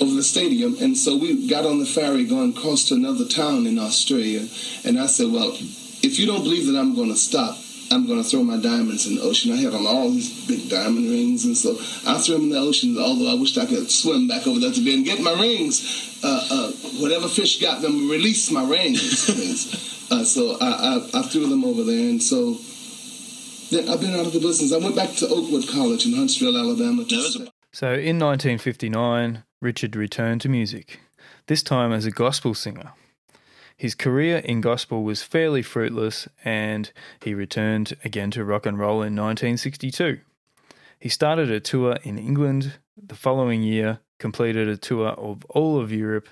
over 0.00 0.14
the 0.14 0.22
stadium. 0.22 0.76
And 0.80 0.96
so 0.96 1.16
we 1.16 1.46
got 1.46 1.64
on 1.64 1.78
the 1.78 1.86
ferry 1.86 2.24
going 2.24 2.56
across 2.56 2.88
to 2.88 2.94
another 2.94 3.26
town 3.26 3.66
in 3.66 3.78
Australia. 3.78 4.48
And 4.84 4.98
I 4.98 5.06
said, 5.06 5.30
well, 5.30 5.52
if 6.02 6.18
you 6.18 6.26
don't 6.26 6.42
believe 6.42 6.66
that 6.66 6.78
I'm 6.78 6.94
going 6.94 7.10
to 7.10 7.16
stop, 7.16 7.56
I'm 7.92 8.06
going 8.06 8.22
to 8.22 8.28
throw 8.28 8.42
my 8.42 8.56
diamonds 8.56 9.06
in 9.06 9.16
the 9.16 9.22
ocean. 9.22 9.52
I 9.52 9.56
had 9.56 9.74
on 9.74 9.86
all 9.86 10.10
these 10.10 10.46
big 10.46 10.70
diamond 10.70 11.10
rings, 11.10 11.44
and 11.44 11.56
so 11.56 11.76
I 12.06 12.18
threw 12.18 12.36
them 12.36 12.44
in 12.44 12.50
the 12.50 12.58
ocean. 12.58 12.96
Although 12.98 13.30
I 13.30 13.34
wished 13.34 13.58
I 13.58 13.66
could 13.66 13.90
swim 13.90 14.28
back 14.28 14.46
over 14.46 14.58
there 14.58 14.72
to 14.72 14.80
be 14.80 14.94
and 14.94 15.04
get 15.04 15.20
my 15.20 15.32
rings. 15.32 16.18
Uh, 16.24 16.46
uh, 16.50 16.70
whatever 17.00 17.28
fish 17.28 17.60
got 17.60 17.82
them, 17.82 18.08
release 18.08 18.50
my 18.50 18.64
rings. 18.64 19.28
uh, 20.10 20.24
so 20.24 20.56
I, 20.60 20.70
I, 20.70 21.20
I 21.20 21.22
threw 21.22 21.46
them 21.48 21.64
over 21.64 21.84
there, 21.84 22.08
and 22.08 22.22
so 22.22 22.56
then 23.70 23.88
I've 23.88 24.00
been 24.00 24.14
out 24.14 24.26
of 24.26 24.32
the 24.32 24.40
business. 24.40 24.72
I 24.72 24.78
went 24.78 24.96
back 24.96 25.10
to 25.16 25.28
Oakwood 25.28 25.68
College 25.68 26.06
in 26.06 26.14
Huntsville, 26.14 26.56
Alabama. 26.56 27.04
To 27.04 27.50
So 27.72 27.88
in 27.88 28.18
1959, 28.18 29.44
Richard 29.60 29.96
returned 29.96 30.40
to 30.42 30.48
music, 30.48 31.00
this 31.46 31.62
time 31.62 31.92
as 31.92 32.06
a 32.06 32.10
gospel 32.10 32.54
singer. 32.54 32.92
His 33.76 33.94
career 33.94 34.38
in 34.38 34.60
gospel 34.60 35.02
was 35.02 35.22
fairly 35.22 35.62
fruitless, 35.62 36.28
and 36.44 36.90
he 37.22 37.34
returned 37.34 37.94
again 38.04 38.30
to 38.32 38.44
rock 38.44 38.66
and 38.66 38.78
roll 38.78 39.02
in 39.02 39.16
1962. 39.16 40.20
He 40.98 41.08
started 41.08 41.50
a 41.50 41.60
tour 41.60 41.98
in 42.02 42.18
England 42.18 42.74
the 42.96 43.16
following 43.16 43.62
year, 43.62 44.00
completed 44.18 44.68
a 44.68 44.76
tour 44.76 45.08
of 45.08 45.44
all 45.46 45.80
of 45.80 45.90
Europe 45.90 46.28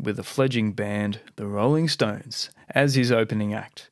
with 0.00 0.18
a 0.18 0.22
fledgling 0.22 0.72
band, 0.72 1.20
the 1.36 1.46
Rolling 1.46 1.88
Stones, 1.88 2.50
as 2.70 2.94
his 2.94 3.12
opening 3.12 3.52
act. 3.52 3.90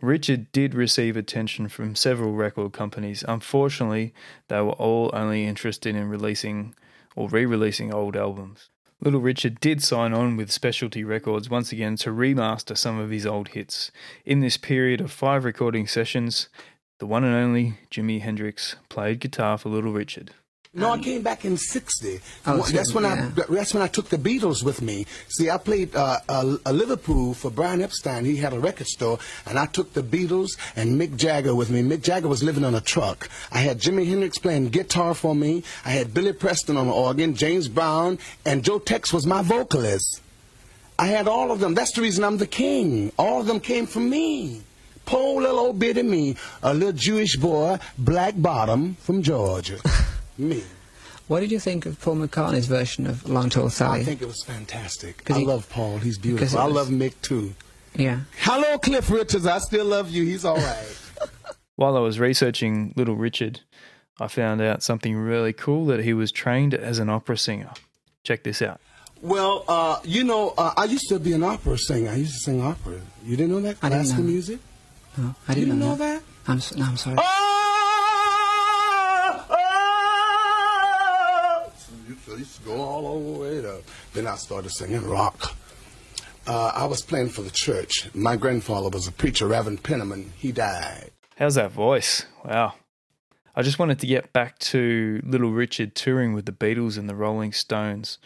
Richard 0.00 0.50
did 0.52 0.74
receive 0.74 1.16
attention 1.16 1.68
from 1.68 1.94
several 1.94 2.32
record 2.32 2.72
companies. 2.72 3.24
Unfortunately, 3.28 4.14
they 4.48 4.60
were 4.60 4.72
all 4.72 5.10
only 5.12 5.44
interested 5.44 5.94
in 5.94 6.08
releasing 6.08 6.74
or 7.14 7.28
re 7.28 7.44
releasing 7.44 7.92
old 7.92 8.16
albums. 8.16 8.70
Little 9.02 9.20
Richard 9.20 9.60
did 9.60 9.82
sign 9.82 10.12
on 10.12 10.36
with 10.36 10.50
Specialty 10.50 11.04
Records 11.04 11.48
once 11.48 11.72
again 11.72 11.96
to 11.96 12.10
remaster 12.10 12.76
some 12.76 12.98
of 12.98 13.08
his 13.08 13.24
old 13.24 13.48
hits. 13.48 13.90
In 14.26 14.40
this 14.40 14.58
period 14.58 15.00
of 15.00 15.10
five 15.10 15.44
recording 15.44 15.86
sessions, 15.86 16.50
the 16.98 17.06
one 17.06 17.24
and 17.24 17.34
only 17.34 17.78
Jimi 17.90 18.20
Hendrix 18.20 18.76
played 18.90 19.20
guitar 19.20 19.56
for 19.56 19.70
Little 19.70 19.92
Richard. 19.92 20.32
No, 20.72 20.92
I 20.92 20.98
came 20.98 21.22
back 21.22 21.44
in 21.44 21.56
'60. 21.56 22.20
Oh, 22.46 22.62
that's 22.62 22.94
when 22.94 23.02
yeah. 23.02 23.32
I 23.36 23.52
that's 23.52 23.74
when 23.74 23.82
I 23.82 23.88
took 23.88 24.08
the 24.08 24.18
Beatles 24.18 24.62
with 24.62 24.80
me. 24.80 25.04
See, 25.26 25.50
I 25.50 25.58
played 25.58 25.96
uh, 25.96 26.20
uh, 26.28 26.58
uh, 26.64 26.70
Liverpool 26.70 27.34
for 27.34 27.50
Brian 27.50 27.82
Epstein. 27.82 28.24
He 28.24 28.36
had 28.36 28.52
a 28.52 28.60
record 28.60 28.86
store, 28.86 29.18
and 29.46 29.58
I 29.58 29.66
took 29.66 29.94
the 29.94 30.02
Beatles 30.02 30.50
and 30.76 31.00
Mick 31.00 31.16
Jagger 31.16 31.56
with 31.56 31.70
me. 31.70 31.82
Mick 31.82 32.02
Jagger 32.02 32.28
was 32.28 32.44
living 32.44 32.64
on 32.64 32.76
a 32.76 32.80
truck. 32.80 33.28
I 33.50 33.58
had 33.58 33.80
Jimi 33.80 34.06
Hendrix 34.06 34.38
playing 34.38 34.68
guitar 34.68 35.12
for 35.14 35.34
me. 35.34 35.64
I 35.84 35.90
had 35.90 36.14
Billy 36.14 36.32
Preston 36.32 36.76
on 36.76 36.86
the 36.86 36.92
organ, 36.92 37.34
James 37.34 37.66
Brown, 37.66 38.20
and 38.46 38.62
Joe 38.62 38.78
Tex 38.78 39.12
was 39.12 39.26
my 39.26 39.42
vocalist. 39.42 40.22
I 41.00 41.08
had 41.08 41.26
all 41.26 41.50
of 41.50 41.58
them. 41.58 41.74
That's 41.74 41.92
the 41.92 42.02
reason 42.02 42.22
I'm 42.22 42.38
the 42.38 42.46
king. 42.46 43.10
All 43.18 43.40
of 43.40 43.48
them 43.48 43.58
came 43.58 43.86
from 43.86 44.08
me. 44.08 44.62
Poor 45.04 45.42
little 45.42 45.58
old 45.58 45.80
bitty 45.80 46.04
me, 46.04 46.36
a 46.62 46.72
little 46.72 46.92
Jewish 46.92 47.36
boy, 47.36 47.80
black 47.98 48.34
bottom 48.36 48.94
from 49.00 49.24
Georgia. 49.24 49.80
me. 50.38 50.62
What 51.28 51.40
did 51.40 51.52
you 51.52 51.60
think 51.60 51.86
of 51.86 52.00
Paul 52.00 52.16
McCartney's 52.16 52.66
version 52.66 53.06
of 53.06 53.28
Long 53.28 53.50
Tall 53.50 53.70
Sally? 53.70 54.00
I 54.00 54.04
think 54.04 54.20
it 54.20 54.26
was 54.26 54.42
fantastic. 54.42 55.30
I 55.30 55.38
he- 55.38 55.46
love 55.46 55.68
Paul. 55.70 55.98
He's 55.98 56.18
beautiful. 56.18 56.58
it 56.58 56.60
I 56.62 56.66
was- 56.66 56.74
love 56.74 56.88
Mick 56.88 57.14
too. 57.22 57.54
yeah. 57.94 58.20
Hello, 58.40 58.78
Cliff 58.78 59.08
Richards. 59.10 59.46
I 59.46 59.58
still 59.58 59.86
love 59.86 60.10
you. 60.10 60.24
He's 60.24 60.44
all 60.44 60.56
right. 60.56 60.98
While 61.76 61.96
I 61.96 62.00
was 62.00 62.18
researching 62.18 62.92
Little 62.96 63.16
Richard, 63.16 63.60
I 64.20 64.26
found 64.28 64.60
out 64.60 64.82
something 64.82 65.16
really 65.16 65.52
cool 65.52 65.86
that 65.86 66.00
he 66.04 66.12
was 66.12 66.30
trained 66.32 66.74
as 66.74 66.98
an 66.98 67.08
opera 67.08 67.38
singer. 67.38 67.70
Check 68.24 68.42
this 68.42 68.60
out. 68.60 68.80
well, 69.22 69.64
uh, 69.68 69.98
you 70.04 70.24
know, 70.24 70.52
uh, 70.58 70.74
I 70.76 70.84
used 70.84 71.08
to 71.10 71.18
be 71.18 71.32
an 71.32 71.42
opera 71.42 71.78
singer. 71.78 72.10
I 72.10 72.16
used 72.16 72.32
to 72.34 72.38
sing 72.40 72.60
opera. 72.60 73.00
You 73.24 73.36
didn't 73.36 73.52
know 73.52 73.60
that? 73.60 73.76
I 73.82 73.88
didn't 73.88 74.02
Classical 74.02 74.24
know. 74.24 74.30
music? 74.30 74.58
No, 75.16 75.34
I 75.48 75.54
didn't, 75.54 75.68
didn't 75.70 75.80
know 75.80 75.94
that? 75.96 76.22
I'm, 76.48 76.58
s- 76.58 76.74
no, 76.76 76.84
I'm 76.84 76.96
sorry. 76.96 77.16
Oh, 77.18 77.59
go 82.70 82.82
all 82.82 83.34
the 83.34 83.38
way 83.38 83.66
up. 83.66 83.82
Then 84.12 84.26
I 84.26 84.36
started 84.36 84.70
singing 84.70 85.06
rock. 85.08 85.56
Uh, 86.46 86.72
I 86.74 86.86
was 86.86 87.02
playing 87.02 87.28
for 87.28 87.42
the 87.42 87.50
church. 87.50 88.10
My 88.14 88.36
grandfather 88.36 88.88
was 88.88 89.06
a 89.06 89.12
preacher, 89.12 89.46
Reverend 89.46 89.82
Penniman. 89.82 90.32
He 90.36 90.52
died. 90.52 91.10
How's 91.36 91.54
that 91.54 91.72
voice? 91.72 92.26
Wow. 92.44 92.74
I 93.54 93.62
just 93.62 93.78
wanted 93.78 93.98
to 94.00 94.06
get 94.06 94.32
back 94.32 94.58
to 94.60 95.20
Little 95.24 95.50
Richard 95.50 95.94
touring 95.94 96.32
with 96.32 96.46
the 96.46 96.52
Beatles 96.52 96.96
and 96.96 97.08
the 97.08 97.14
Rolling 97.14 97.52
Stones. 97.52 98.18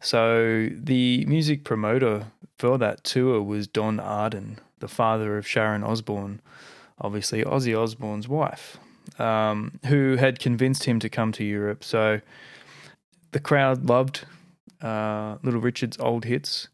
So, 0.00 0.68
the 0.72 1.24
music 1.26 1.64
promoter 1.64 2.26
for 2.58 2.78
that 2.78 3.02
tour 3.02 3.42
was 3.42 3.66
Don 3.66 3.98
Arden, 3.98 4.58
the 4.78 4.88
father 4.88 5.38
of 5.38 5.46
Sharon 5.46 5.82
Osbourne, 5.82 6.40
obviously 7.00 7.42
Ozzy 7.42 7.76
Osbourne's 7.76 8.28
wife, 8.28 8.76
um, 9.18 9.80
who 9.86 10.16
had 10.16 10.38
convinced 10.38 10.84
him 10.84 11.00
to 11.00 11.08
come 11.08 11.32
to 11.32 11.44
Europe. 11.44 11.82
So, 11.82 12.20
the 13.32 13.40
crowd 13.40 13.84
loved 13.84 14.24
uh, 14.82 15.36
Little 15.42 15.60
Richard's 15.60 15.98
old 15.98 16.24
hits. 16.24 16.68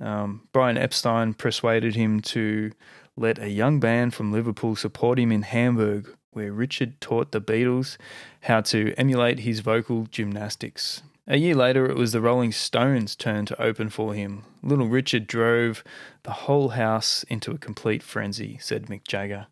Um, 0.00 0.48
Brian 0.52 0.78
Epstein 0.78 1.34
persuaded 1.34 1.94
him 1.94 2.20
to 2.20 2.72
let 3.16 3.38
a 3.38 3.50
young 3.50 3.80
band 3.80 4.14
from 4.14 4.32
Liverpool 4.32 4.76
support 4.76 5.18
him 5.18 5.32
in 5.32 5.42
Hamburg, 5.42 6.14
where 6.30 6.52
Richard 6.52 7.00
taught 7.00 7.32
the 7.32 7.40
Beatles 7.40 7.96
how 8.42 8.60
to 8.62 8.94
emulate 8.96 9.40
his 9.40 9.60
vocal 9.60 10.06
gymnastics. 10.10 11.02
A 11.26 11.36
year 11.36 11.54
later, 11.54 11.90
it 11.90 11.96
was 11.96 12.12
the 12.12 12.22
Rolling 12.22 12.52
Stones' 12.52 13.14
turn 13.14 13.44
to 13.46 13.60
open 13.60 13.90
for 13.90 14.14
him. 14.14 14.44
Little 14.62 14.88
Richard 14.88 15.26
drove 15.26 15.84
the 16.22 16.30
whole 16.30 16.70
house 16.70 17.22
into 17.24 17.50
a 17.50 17.58
complete 17.58 18.02
frenzy, 18.02 18.56
said 18.62 18.86
Mick 18.86 19.06
Jagger. 19.06 19.48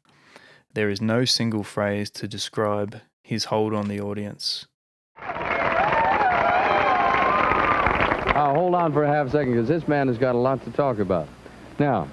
There 0.73 0.89
is 0.89 1.03
no 1.03 1.25
single 1.25 1.65
phrase 1.65 2.09
to 2.13 2.29
describe 2.29 3.01
his 3.23 3.47
hold 3.47 3.75
on 3.75 3.89
the 3.89 4.01
audience. 4.01 4.67
Uh, 8.37 8.53
hold 8.53 8.75
on 8.75 8.93
for 8.93 9.03
a 9.03 9.09
half 9.09 9.31
second 9.31 9.53
because 9.53 9.67
this 9.67 9.89
man 9.89 10.09
has 10.09 10.19
got 10.19 10.35
a 10.35 10.39
lot 10.39 10.63
to 10.63 10.71
talk 10.73 10.99
about. 10.99 11.27
Now, 11.79 12.07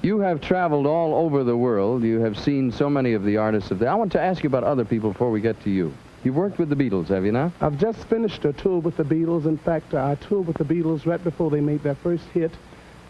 you 0.00 0.20
have 0.20 0.40
traveled 0.40 0.86
all 0.86 1.12
over 1.12 1.42
the 1.42 1.56
world. 1.56 2.04
You 2.04 2.20
have 2.20 2.38
seen 2.38 2.70
so 2.70 2.88
many 2.88 3.14
of 3.14 3.24
the 3.24 3.36
artists 3.36 3.72
of 3.72 3.80
the. 3.80 3.88
I 3.88 3.96
want 3.96 4.12
to 4.12 4.20
ask 4.20 4.44
you 4.44 4.46
about 4.46 4.62
other 4.62 4.84
people 4.84 5.10
before 5.10 5.32
we 5.32 5.40
get 5.40 5.60
to 5.64 5.70
you. 5.70 5.92
You've 6.22 6.36
worked 6.36 6.60
with 6.60 6.68
the 6.68 6.76
Beatles, 6.76 7.08
have 7.08 7.24
you 7.24 7.32
not? 7.32 7.50
I've 7.60 7.78
just 7.78 7.98
finished 8.04 8.44
a 8.44 8.52
tour 8.52 8.78
with 8.78 8.96
the 8.96 9.02
Beatles. 9.02 9.46
In 9.46 9.58
fact, 9.58 9.92
I 9.92 10.14
toured 10.14 10.46
with 10.46 10.56
the 10.56 10.64
Beatles 10.64 11.04
right 11.04 11.22
before 11.22 11.50
they 11.50 11.60
made 11.60 11.82
their 11.82 11.96
first 11.96 12.26
hit, 12.26 12.52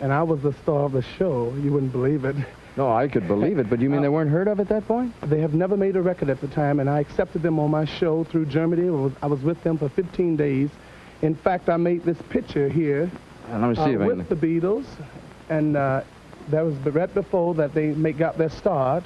and 0.01 0.11
I 0.11 0.23
was 0.23 0.41
the 0.41 0.55
star 0.63 0.85
of 0.85 0.93
the 0.93 1.03
show. 1.03 1.53
You 1.63 1.73
wouldn't 1.73 1.93
believe 1.93 2.25
it. 2.25 2.37
No, 2.75 2.91
I 2.91 3.07
could 3.09 3.29
believe 3.29 3.59
it, 3.59 3.69
but 3.69 3.81
you 3.81 3.91
mean 3.91 4.01
they 4.01 4.09
weren't 4.09 4.31
heard 4.31 4.49
of 4.49 4.61
at 4.61 4.69
that 4.69 4.89
point? 4.89 5.13
They 5.29 5.43
have 5.43 5.53
never 5.53 5.77
made 5.77 5.97
a 5.97 6.01
record 6.01 6.31
at 6.31 6.41
the 6.41 6.49
time, 6.49 6.81
and 6.81 6.89
I 6.89 7.01
accepted 7.01 7.43
them 7.43 7.59
on 7.59 7.71
my 7.71 7.85
show 7.85 8.25
through 8.25 8.47
Germany. 8.47 9.13
I 9.21 9.27
was 9.27 9.43
with 9.43 9.63
them 9.63 9.77
for 9.77 9.91
15 9.91 10.37
days. 10.37 10.71
In 11.23 11.35
fact, 11.35 11.69
I 11.69 11.77
made 11.77 12.05
this 12.05 12.21
picture 12.31 12.69
here 12.69 13.11
Uh, 13.53 13.59
let 13.59 13.69
me 13.71 13.75
see 13.75 13.97
uh, 13.97 14.07
with 14.07 14.29
the 14.29 14.37
Beatles, 14.37 14.85
and 15.49 15.77
uh, 15.77 16.03
that 16.49 16.63
was 16.65 16.75
right 16.95 17.13
before 17.13 17.55
that 17.55 17.75
they 17.75 17.89
make, 17.89 18.17
got 18.19 18.39
their 18.39 18.49
start. 18.51 19.05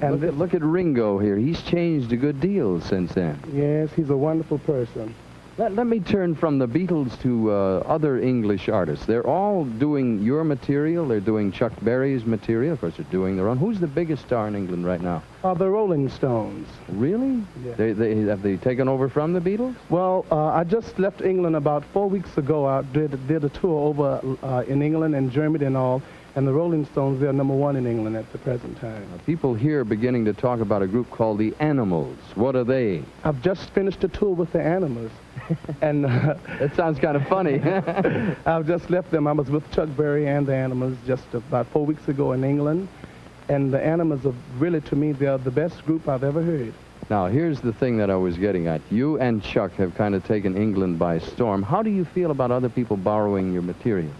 And 0.00 0.20
Look 0.20 0.28
at, 0.28 0.38
look 0.38 0.54
at 0.54 0.62
Ringo 0.62 1.18
here. 1.18 1.36
He's 1.36 1.62
changed 1.62 2.12
a 2.12 2.16
good 2.16 2.40
deal 2.40 2.80
since 2.80 3.12
then. 3.14 3.38
yes, 3.52 3.90
he's 3.94 4.10
a 4.10 4.16
wonderful 4.16 4.58
person. 4.58 5.14
Let, 5.58 5.74
let 5.74 5.86
me 5.86 6.00
turn 6.00 6.34
from 6.34 6.58
the 6.58 6.66
Beatles 6.66 7.20
to 7.22 7.52
uh, 7.52 7.54
other 7.86 8.18
English 8.18 8.70
artists. 8.70 9.04
They're 9.04 9.26
all 9.26 9.64
doing 9.66 10.22
your 10.22 10.44
material. 10.44 11.06
They're 11.06 11.20
doing 11.20 11.52
Chuck 11.52 11.72
Berry's 11.82 12.24
material. 12.24 12.72
Of 12.72 12.80
course, 12.80 12.94
they're 12.96 13.06
doing 13.12 13.36
their 13.36 13.48
own. 13.48 13.58
Who's 13.58 13.78
the 13.78 13.86
biggest 13.86 14.24
star 14.24 14.48
in 14.48 14.56
England 14.56 14.86
right 14.86 15.00
now? 15.02 15.22
Uh, 15.44 15.52
the 15.54 15.68
Rolling 15.68 16.08
Stones. 16.08 16.66
Really? 16.88 17.31
Yeah. 17.64 17.74
They, 17.74 17.92
they, 17.92 18.16
have 18.22 18.42
they 18.42 18.56
taken 18.56 18.88
over 18.88 19.08
from 19.08 19.32
the 19.32 19.40
Beatles? 19.40 19.76
Well, 19.88 20.26
uh, 20.30 20.46
I 20.46 20.64
just 20.64 20.98
left 20.98 21.22
England 21.22 21.56
about 21.56 21.84
four 21.92 22.08
weeks 22.08 22.36
ago. 22.36 22.66
I 22.66 22.82
did, 22.82 23.28
did 23.28 23.44
a 23.44 23.48
tour 23.48 23.88
over 23.88 24.20
uh, 24.42 24.64
in 24.66 24.82
England 24.82 25.14
and 25.14 25.30
Germany 25.30 25.66
and 25.66 25.76
all, 25.76 26.02
and 26.34 26.46
the 26.46 26.52
Rolling 26.52 26.86
Stones, 26.86 27.20
they're 27.20 27.32
number 27.32 27.54
one 27.54 27.76
in 27.76 27.86
England 27.86 28.16
at 28.16 28.30
the 28.32 28.38
present 28.38 28.80
time. 28.80 29.06
People 29.26 29.54
here 29.54 29.80
are 29.80 29.84
beginning 29.84 30.24
to 30.24 30.32
talk 30.32 30.60
about 30.60 30.82
a 30.82 30.86
group 30.86 31.10
called 31.10 31.38
the 31.38 31.54
Animals. 31.60 32.16
What 32.34 32.56
are 32.56 32.64
they? 32.64 33.02
I've 33.22 33.42
just 33.42 33.70
finished 33.70 34.02
a 34.04 34.08
tour 34.08 34.34
with 34.34 34.52
the 34.52 34.62
Animals, 34.62 35.10
and 35.82 36.06
uh, 36.06 36.34
That 36.58 36.74
sounds 36.74 36.98
kind 36.98 37.16
of 37.16 37.26
funny. 37.28 37.60
I've 38.46 38.66
just 38.66 38.88
left 38.88 39.10
them. 39.10 39.26
I 39.26 39.32
was 39.32 39.50
with 39.50 39.70
Chuck 39.72 39.90
Berry 39.96 40.26
and 40.26 40.46
the 40.46 40.54
Animals 40.54 40.96
just 41.06 41.34
about 41.34 41.66
four 41.68 41.84
weeks 41.84 42.08
ago 42.08 42.32
in 42.32 42.44
England, 42.44 42.88
and 43.48 43.72
the 43.72 43.84
Animals 43.84 44.24
are 44.24 44.34
really, 44.58 44.80
to 44.80 44.96
me, 44.96 45.12
they're 45.12 45.38
the 45.38 45.50
best 45.50 45.84
group 45.84 46.08
I've 46.08 46.24
ever 46.24 46.42
heard. 46.42 46.72
Now, 47.12 47.26
here's 47.26 47.60
the 47.60 47.74
thing 47.74 47.98
that 47.98 48.08
I 48.08 48.16
was 48.16 48.38
getting 48.38 48.68
at. 48.68 48.80
You 48.90 49.18
and 49.18 49.42
Chuck 49.42 49.72
have 49.72 49.94
kind 49.94 50.14
of 50.14 50.24
taken 50.24 50.56
England 50.56 50.98
by 50.98 51.18
storm. 51.18 51.62
How 51.62 51.82
do 51.82 51.90
you 51.90 52.06
feel 52.06 52.30
about 52.30 52.50
other 52.50 52.70
people 52.70 52.96
borrowing 52.96 53.52
your 53.52 53.60
material? 53.60 54.10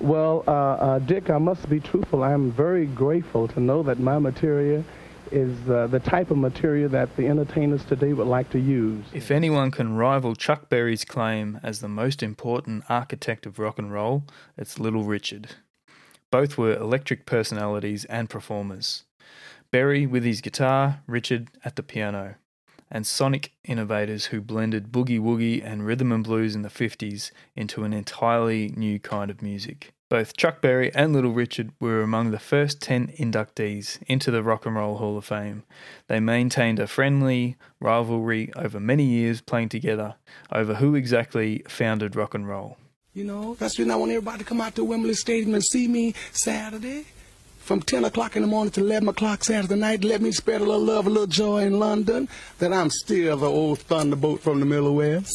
Well, 0.00 0.42
uh, 0.46 0.50
uh, 0.50 0.98
Dick, 1.00 1.28
I 1.28 1.36
must 1.36 1.68
be 1.68 1.78
truthful. 1.78 2.22
I'm 2.24 2.50
very 2.50 2.86
grateful 2.86 3.48
to 3.48 3.60
know 3.60 3.82
that 3.82 3.98
my 3.98 4.18
material 4.18 4.82
is 5.30 5.52
uh, 5.68 5.88
the 5.88 6.00
type 6.00 6.30
of 6.30 6.38
material 6.38 6.88
that 6.88 7.14
the 7.18 7.26
entertainers 7.26 7.84
today 7.84 8.14
would 8.14 8.26
like 8.26 8.48
to 8.52 8.58
use. 8.58 9.04
If 9.12 9.30
anyone 9.30 9.70
can 9.70 9.96
rival 9.96 10.34
Chuck 10.34 10.70
Berry's 10.70 11.04
claim 11.04 11.60
as 11.62 11.80
the 11.80 11.88
most 11.88 12.22
important 12.22 12.84
architect 12.88 13.44
of 13.44 13.58
rock 13.58 13.78
and 13.78 13.92
roll, 13.92 14.24
it's 14.56 14.80
Little 14.80 15.04
Richard. 15.04 15.48
Both 16.30 16.56
were 16.56 16.72
electric 16.72 17.26
personalities 17.26 18.06
and 18.06 18.30
performers. 18.30 19.04
Berry 19.72 20.06
with 20.06 20.22
his 20.22 20.42
guitar, 20.42 21.00
Richard 21.06 21.48
at 21.64 21.76
the 21.76 21.82
piano, 21.82 22.34
and 22.90 23.06
sonic 23.06 23.52
innovators 23.64 24.26
who 24.26 24.42
blended 24.42 24.92
boogie 24.92 25.18
woogie 25.18 25.64
and 25.64 25.86
rhythm 25.86 26.12
and 26.12 26.22
blues 26.22 26.54
in 26.54 26.60
the 26.60 26.68
50s 26.68 27.30
into 27.56 27.82
an 27.82 27.94
entirely 27.94 28.74
new 28.76 28.98
kind 28.98 29.30
of 29.30 29.40
music. 29.40 29.94
Both 30.10 30.36
Chuck 30.36 30.60
Berry 30.60 30.94
and 30.94 31.14
Little 31.14 31.32
Richard 31.32 31.72
were 31.80 32.02
among 32.02 32.32
the 32.32 32.38
first 32.38 32.82
10 32.82 33.14
inductees 33.18 33.98
into 34.06 34.30
the 34.30 34.42
Rock 34.42 34.66
and 34.66 34.76
Roll 34.76 34.98
Hall 34.98 35.16
of 35.16 35.24
Fame. 35.24 35.62
They 36.06 36.20
maintained 36.20 36.78
a 36.78 36.86
friendly 36.86 37.56
rivalry 37.80 38.52
over 38.54 38.78
many 38.78 39.04
years 39.04 39.40
playing 39.40 39.70
together 39.70 40.16
over 40.52 40.74
who 40.74 40.94
exactly 40.94 41.62
founded 41.66 42.14
rock 42.14 42.34
and 42.34 42.46
roll. 42.46 42.76
You 43.14 43.24
know, 43.24 43.54
that's 43.54 43.78
reason 43.78 43.90
I 43.90 43.96
want 43.96 44.12
everybody 44.12 44.40
to 44.40 44.44
come 44.44 44.60
out 44.60 44.74
to 44.74 44.84
Wembley 44.84 45.14
Stadium 45.14 45.54
and 45.54 45.64
see 45.64 45.88
me 45.88 46.14
Saturday 46.30 47.06
from 47.72 47.80
10 47.80 48.04
o'clock 48.04 48.36
in 48.36 48.42
the 48.42 48.48
morning 48.48 48.70
to 48.70 48.82
11 48.82 49.08
o'clock 49.08 49.42
Saturday 49.42 49.76
night. 49.76 50.04
Let 50.04 50.20
me 50.20 50.30
spread 50.30 50.60
a 50.60 50.64
little 50.64 50.84
love, 50.84 51.06
a 51.06 51.08
little 51.08 51.26
joy 51.26 51.62
in 51.62 51.78
London 51.78 52.28
that 52.58 52.70
I'm 52.70 52.90
still 52.90 53.38
the 53.38 53.46
old 53.46 53.78
thunderbolt 53.78 54.42
from 54.42 54.60
the 54.60 54.66
Middle 54.66 54.94
West. 54.94 55.32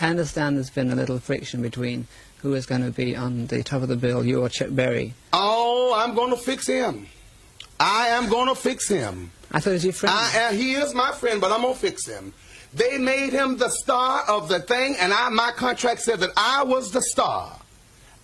I 0.00 0.08
understand 0.08 0.56
there's 0.56 0.70
been 0.70 0.90
a 0.90 0.96
little 0.96 1.20
friction 1.20 1.62
between 1.62 2.08
who 2.38 2.54
is 2.54 2.66
going 2.66 2.84
to 2.84 2.90
be 2.90 3.14
on 3.14 3.46
the 3.46 3.62
top 3.62 3.82
of 3.82 3.86
the 3.86 3.96
bill, 3.96 4.26
you 4.26 4.42
or 4.42 4.48
Chuck 4.48 4.70
Berry. 4.72 5.14
Oh, 5.32 5.94
I'm 5.96 6.16
going 6.16 6.30
to 6.30 6.36
fix 6.36 6.66
him. 6.66 7.06
I 7.78 8.08
am 8.08 8.28
going 8.28 8.48
to 8.48 8.56
fix 8.56 8.88
him. 8.88 9.30
I 9.52 9.60
thought 9.60 9.70
he 9.70 9.74
was 9.74 9.84
your 9.84 9.92
friend. 9.92 10.16
I 10.18 10.30
am, 10.36 10.56
he 10.56 10.72
is 10.72 10.96
my 10.96 11.12
friend, 11.12 11.40
but 11.40 11.52
I'm 11.52 11.62
going 11.62 11.74
to 11.74 11.80
fix 11.80 12.08
him. 12.08 12.34
They 12.74 12.98
made 12.98 13.32
him 13.32 13.56
the 13.56 13.68
star 13.68 14.24
of 14.28 14.48
the 14.48 14.58
thing, 14.58 14.96
and 14.98 15.12
I, 15.12 15.28
my 15.28 15.52
contract 15.52 16.00
said 16.00 16.18
that 16.18 16.30
I 16.36 16.64
was 16.64 16.90
the 16.90 17.02
star. 17.02 17.56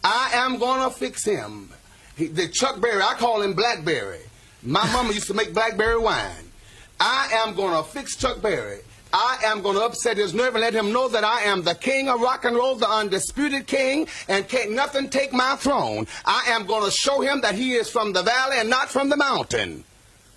I 0.02 0.30
am 0.34 0.58
going 0.58 0.82
to 0.82 0.90
fix 0.90 1.24
him. 1.24 1.70
He, 2.16 2.26
the 2.26 2.48
Chuck 2.48 2.80
Berry, 2.80 3.02
I 3.02 3.14
call 3.14 3.42
him 3.42 3.54
Blackberry. 3.54 4.20
My 4.62 4.90
mama 4.92 5.12
used 5.12 5.26
to 5.26 5.34
make 5.34 5.52
blackberry 5.52 5.98
wine. 5.98 6.50
I 6.98 7.28
am 7.32 7.54
going 7.54 7.76
to 7.76 7.82
fix 7.82 8.16
Chuck 8.16 8.40
Berry. 8.40 8.78
I 9.12 9.38
am 9.44 9.62
going 9.62 9.76
to 9.76 9.84
upset 9.84 10.16
his 10.16 10.34
nerve 10.34 10.54
and 10.54 10.62
let 10.62 10.74
him 10.74 10.90
know 10.92 11.08
that 11.08 11.22
I 11.22 11.42
am 11.42 11.62
the 11.62 11.74
king 11.74 12.08
of 12.08 12.20
rock 12.20 12.44
and 12.44 12.56
roll, 12.56 12.74
the 12.74 12.88
undisputed 12.88 13.66
king, 13.66 14.08
and 14.26 14.48
can't 14.48 14.72
nothing 14.72 15.08
take 15.08 15.32
my 15.32 15.54
throne. 15.56 16.06
I 16.24 16.44
am 16.48 16.66
going 16.66 16.84
to 16.84 16.90
show 16.90 17.20
him 17.20 17.42
that 17.42 17.54
he 17.54 17.74
is 17.74 17.90
from 17.90 18.12
the 18.12 18.22
valley 18.22 18.56
and 18.58 18.70
not 18.70 18.88
from 18.88 19.10
the 19.10 19.16
mountain. 19.16 19.84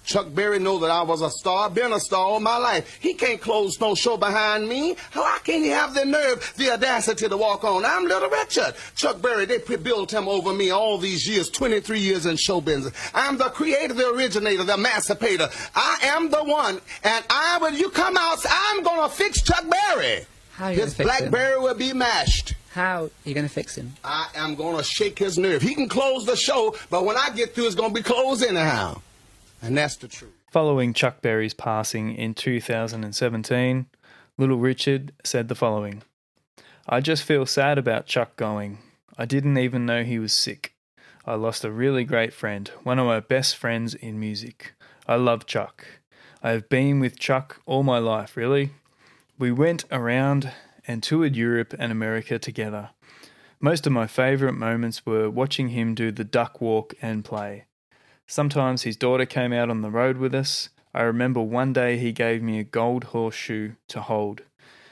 Chuck 0.07 0.33
Berry 0.33 0.57
know 0.57 0.79
that 0.79 0.89
I 0.89 1.01
was 1.01 1.21
a 1.21 1.29
star, 1.29 1.69
been 1.69 1.91
a 1.91 1.99
star 1.99 2.21
all 2.21 2.39
my 2.39 2.55
life. 2.55 2.97
He 3.01 3.13
can't 3.13 3.41
close 3.41 3.77
no 3.81 3.93
show 3.93 4.15
behind 4.15 4.67
me. 4.67 4.95
How 5.11 5.37
can't 5.39 5.61
he 5.61 5.69
have 5.69 5.93
the 5.93 6.05
nerve, 6.05 6.53
the 6.55 6.71
audacity 6.71 7.27
to 7.27 7.35
walk 7.35 7.65
on? 7.65 7.83
I'm 7.83 8.05
Little 8.05 8.29
Richard. 8.29 8.73
Chuck 8.95 9.21
Berry, 9.21 9.45
they 9.45 9.59
built 9.59 10.11
him 10.11 10.29
over 10.29 10.53
me 10.53 10.69
all 10.71 10.97
these 10.97 11.27
years, 11.27 11.49
23 11.49 11.99
years 11.99 12.25
in 12.25 12.37
show 12.37 12.61
business. 12.61 12.93
I'm 13.13 13.37
the 13.37 13.49
creator, 13.49 13.93
the 13.93 14.07
originator, 14.07 14.63
the 14.63 14.75
emancipator. 14.75 15.49
I 15.75 15.97
am 16.03 16.29
the 16.29 16.43
one, 16.43 16.79
and 17.03 17.25
I, 17.29 17.57
when 17.59 17.75
you 17.75 17.89
come 17.89 18.15
out, 18.15 18.37
I'm 18.49 18.83
gonna 18.83 19.09
fix 19.09 19.41
Chuck 19.41 19.65
Berry. 19.69 20.25
How 20.53 20.69
His 20.69 20.77
going 20.77 20.89
to 20.89 20.95
fix 20.95 21.19
him? 21.19 21.29
Blackberry 21.29 21.59
will 21.59 21.75
be 21.75 21.93
mashed. 21.93 22.55
How 22.71 23.03
are 23.03 23.09
you 23.25 23.33
going 23.33 23.45
to 23.45 23.53
fix 23.53 23.75
him? 23.75 23.93
I 24.03 24.29
am 24.35 24.55
gonna 24.55 24.83
shake 24.83 25.19
his 25.19 25.37
nerve. 25.37 25.61
He 25.61 25.75
can 25.75 25.87
close 25.89 26.25
the 26.25 26.35
show, 26.35 26.75
but 26.89 27.05
when 27.05 27.17
I 27.17 27.29
get 27.29 27.53
through, 27.53 27.67
it's 27.67 27.75
gonna 27.75 27.93
be 27.93 28.01
closed 28.01 28.43
anyhow. 28.43 29.01
And 29.61 29.77
that's 29.77 29.95
the 29.95 30.07
truth. 30.07 30.33
Following 30.51 30.93
Chuck 30.93 31.21
Berry's 31.21 31.53
passing 31.53 32.15
in 32.15 32.33
2017, 32.33 33.87
Little 34.37 34.57
Richard 34.57 35.13
said 35.23 35.47
the 35.47 35.55
following 35.55 36.03
I 36.87 37.01
just 37.01 37.23
feel 37.23 37.45
sad 37.45 37.77
about 37.77 38.05
Chuck 38.05 38.35
going. 38.37 38.77
I 39.17 39.25
didn't 39.25 39.57
even 39.57 39.85
know 39.85 40.03
he 40.03 40.19
was 40.19 40.31
sick. 40.31 40.73
I 41.25 41.35
lost 41.35 41.65
a 41.65 41.71
really 41.71 42.05
great 42.05 42.33
friend, 42.33 42.69
one 42.83 42.99
of 42.99 43.05
my 43.05 43.19
best 43.19 43.57
friends 43.57 43.93
in 43.93 44.19
music. 44.19 44.73
I 45.05 45.15
love 45.15 45.45
Chuck. 45.45 45.85
I 46.41 46.51
have 46.51 46.69
been 46.69 47.01
with 47.01 47.19
Chuck 47.19 47.59
all 47.65 47.83
my 47.83 47.97
life, 47.97 48.37
really. 48.37 48.71
We 49.37 49.51
went 49.51 49.83
around 49.91 50.53
and 50.87 51.03
toured 51.03 51.35
Europe 51.35 51.73
and 51.77 51.91
America 51.91 52.39
together. 52.39 52.91
Most 53.59 53.85
of 53.85 53.91
my 53.91 54.07
favourite 54.07 54.55
moments 54.55 55.05
were 55.05 55.29
watching 55.29 55.69
him 55.69 55.95
do 55.95 56.11
the 56.11 56.23
duck 56.23 56.61
walk 56.61 56.93
and 57.01 57.25
play. 57.25 57.65
Sometimes 58.27 58.83
his 58.83 58.97
daughter 58.97 59.25
came 59.25 59.53
out 59.53 59.69
on 59.69 59.81
the 59.81 59.89
road 59.89 60.17
with 60.17 60.35
us. 60.35 60.69
I 60.93 61.03
remember 61.03 61.41
one 61.41 61.71
day 61.71 61.97
he 61.97 62.11
gave 62.11 62.43
me 62.43 62.59
a 62.59 62.63
gold 62.63 63.05
horseshoe 63.05 63.73
to 63.87 64.01
hold. 64.01 64.41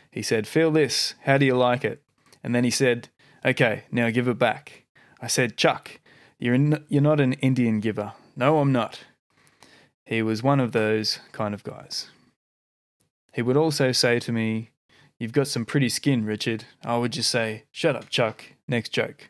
He 0.10 0.22
said, 0.22 0.48
Feel 0.48 0.72
this, 0.72 1.16
how 1.24 1.38
do 1.38 1.46
you 1.46 1.56
like 1.56 1.84
it? 1.84 2.02
And 2.42 2.56
then 2.56 2.64
he 2.64 2.72
said, 2.72 3.10
Okay, 3.46 3.84
now 3.92 4.10
give 4.10 4.30
it 4.30 4.40
back. 4.40 4.86
I 5.22 5.28
said, 5.28 5.58
Chuck, 5.58 6.00
you're, 6.40 6.56
n- 6.56 6.86
you're 6.88 7.02
not 7.02 7.20
an 7.20 7.34
Indian 7.34 7.82
giver. 7.82 8.14
No, 8.38 8.60
I'm 8.60 8.72
not. 8.72 9.02
He 10.06 10.22
was 10.22 10.42
one 10.42 10.60
of 10.60 10.72
those 10.72 11.20
kind 11.32 11.54
of 11.54 11.64
guys. 11.64 12.10
He 13.34 13.42
would 13.42 13.58
also 13.58 13.92
say 13.92 14.20
to 14.20 14.32
me, 14.32 14.70
You've 15.20 15.34
got 15.34 15.48
some 15.48 15.66
pretty 15.66 15.90
skin, 15.90 16.26
Richard. 16.26 16.66
I 16.84 16.98
would 16.98 17.12
just 17.12 17.32
say, 17.32 17.64
Shut 17.72 17.96
up, 17.96 18.10
Chuck. 18.10 18.44
Next 18.68 18.90
joke. 18.90 19.30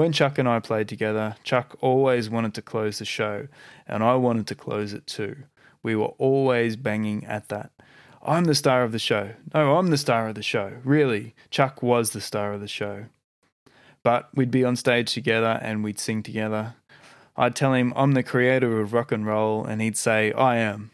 When 0.00 0.12
Chuck 0.12 0.38
and 0.38 0.48
I 0.48 0.60
played 0.60 0.88
together, 0.88 1.36
Chuck 1.44 1.76
always 1.82 2.30
wanted 2.30 2.54
to 2.54 2.62
close 2.62 2.98
the 3.00 3.04
show, 3.04 3.48
and 3.86 4.02
I 4.02 4.14
wanted 4.14 4.46
to 4.46 4.54
close 4.54 4.94
it 4.94 5.06
too. 5.06 5.36
We 5.82 5.94
were 5.94 6.14
always 6.16 6.76
banging 6.76 7.26
at 7.26 7.50
that. 7.50 7.70
I'm 8.22 8.44
the 8.44 8.54
star 8.54 8.82
of 8.82 8.92
the 8.92 8.98
show. 8.98 9.32
No, 9.52 9.76
I'm 9.76 9.88
the 9.88 9.98
star 9.98 10.28
of 10.28 10.36
the 10.36 10.42
show. 10.42 10.72
Really, 10.84 11.34
Chuck 11.50 11.82
was 11.82 12.12
the 12.12 12.22
star 12.22 12.54
of 12.54 12.62
the 12.62 12.66
show. 12.66 13.08
But 14.02 14.30
we'd 14.34 14.50
be 14.50 14.64
on 14.64 14.74
stage 14.74 15.12
together 15.12 15.60
and 15.60 15.84
we'd 15.84 15.98
sing 15.98 16.22
together. 16.22 16.76
I'd 17.36 17.54
tell 17.54 17.74
him 17.74 17.92
I'm 17.94 18.12
the 18.12 18.22
creator 18.22 18.80
of 18.80 18.94
rock 18.94 19.12
and 19.12 19.26
roll, 19.26 19.66
and 19.66 19.82
he'd 19.82 19.98
say, 19.98 20.32
I 20.32 20.56
am. 20.56 20.92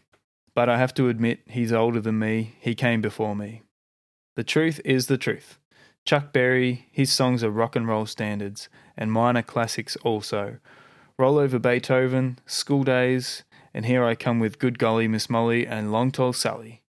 But 0.53 0.69
I 0.69 0.79
have 0.79 0.95
to 0.95 1.09
admit, 1.09 1.43
he's 1.47 1.73
older 1.73 2.01
than 2.01 2.19
me. 2.19 2.57
He 2.59 2.75
came 2.75 3.03
before 3.03 3.37
me. 3.37 3.63
The 4.35 4.43
truth 4.43 4.81
is 4.85 5.07
the 5.07 5.17
truth. 5.17 5.61
Chuck 6.05 6.33
Berry, 6.33 6.89
his 6.91 7.13
songs 7.13 7.45
are 7.45 7.51
rock 7.51 7.77
and 7.77 7.87
roll 7.87 8.07
standards, 8.07 8.69
and 8.97 9.13
minor 9.13 9.43
classics 9.43 9.97
also. 9.97 10.59
Roll 11.19 11.39
Over 11.39 11.59
Beethoven, 11.59 12.39
School 12.47 12.85
Days, 12.85 13.43
and 13.73 13.87
Here 13.87 14.05
I 14.05 14.15
Come 14.15 14.41
with 14.41 14.59
Good 14.59 14.79
Golly 14.79 15.09
Miss 15.09 15.31
Molly 15.31 15.67
and 15.67 15.93
Long 15.93 16.11
Tall 16.11 16.33
Sally. 16.33 16.83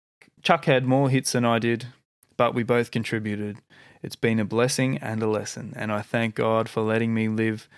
Chuck 0.43 0.67
had 0.67 0.85
more 0.85 1.11
hits 1.11 1.33
than 1.33 1.45
I 1.45 1.59
did, 1.59 1.87
but 2.37 2.55
we 2.55 2.63
both 2.63 2.91
contributed. 2.91 3.59
It's 4.03 4.17
been 4.17 4.39
a 4.39 4.45
blessing 4.45 4.99
and 4.99 5.23
a 5.23 5.27
lesson, 5.27 5.73
and 5.77 5.91
I 5.91 6.03
thank 6.03 6.35
God 6.35 6.69
for 6.69 6.83
letting 6.83 7.13
me 7.15 7.29
live 7.29 7.69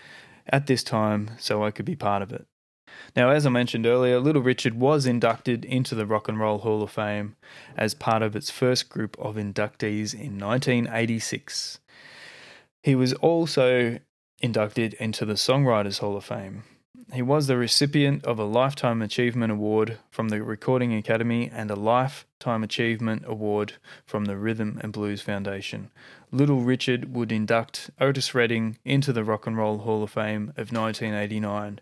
at 0.47 0.67
this 0.67 0.83
time 0.83 1.31
so 1.39 1.65
I 1.65 1.71
could 1.71 1.87
be 1.87 1.97
part 1.97 2.23
of 2.23 2.33
it. 2.33 2.47
Now, 3.17 3.31
as 3.31 3.47
I 3.47 3.51
mentioned 3.51 3.87
earlier, 3.87 4.19
Little 4.19 4.43
Richard 4.43 4.75
was 4.75 5.07
inducted 5.07 5.65
into 5.65 5.95
the 5.95 6.07
Rock 6.07 6.29
and 6.29 6.39
Roll 6.39 6.59
Hall 6.59 6.83
of 6.83 6.91
Fame 6.91 7.37
as 7.77 7.95
part 7.95 8.23
of 8.23 8.35
its 8.35 8.51
first 8.51 8.89
group 8.89 9.19
of 9.19 9.37
inductees 9.37 10.15
in 10.15 10.39
1986. 10.39 11.81
He 12.83 12.95
was 12.95 13.13
also 13.15 13.99
inducted 14.41 14.95
into 14.95 15.25
the 15.25 15.35
Songwriters 15.35 15.99
Hall 15.99 16.17
of 16.17 16.25
Fame. 16.25 16.65
He 17.13 17.23
was 17.23 17.47
the 17.47 17.57
recipient 17.57 18.25
of 18.27 18.39
a 18.39 18.45
Lifetime 18.45 19.01
Achievement 19.01 19.51
Award 19.51 19.99
from 20.11 20.29
the 20.29 20.43
Recording 20.43 20.93
Academy 20.93 21.51
and 21.51 21.71
a 21.71 21.75
Lifetime 21.75 22.63
Achievement 22.63 23.25
Award 23.27 23.75
from 24.05 24.27
the 24.27 24.37
Rhythm 24.37 24.79
and 24.83 24.93
Blues 24.93 25.23
Foundation. 25.23 25.91
Little 26.31 26.61
Richard 26.61 27.15
would 27.15 27.33
induct 27.33 27.91
Otis 27.99 28.35
Redding 28.35 28.77
into 28.85 29.13
the 29.15 29.25
Rock 29.25 29.47
and 29.47 29.57
Roll 29.57 29.79
Hall 29.79 30.03
of 30.03 30.11
Fame 30.11 30.51
of 30.59 30.71
1989. 30.71 31.81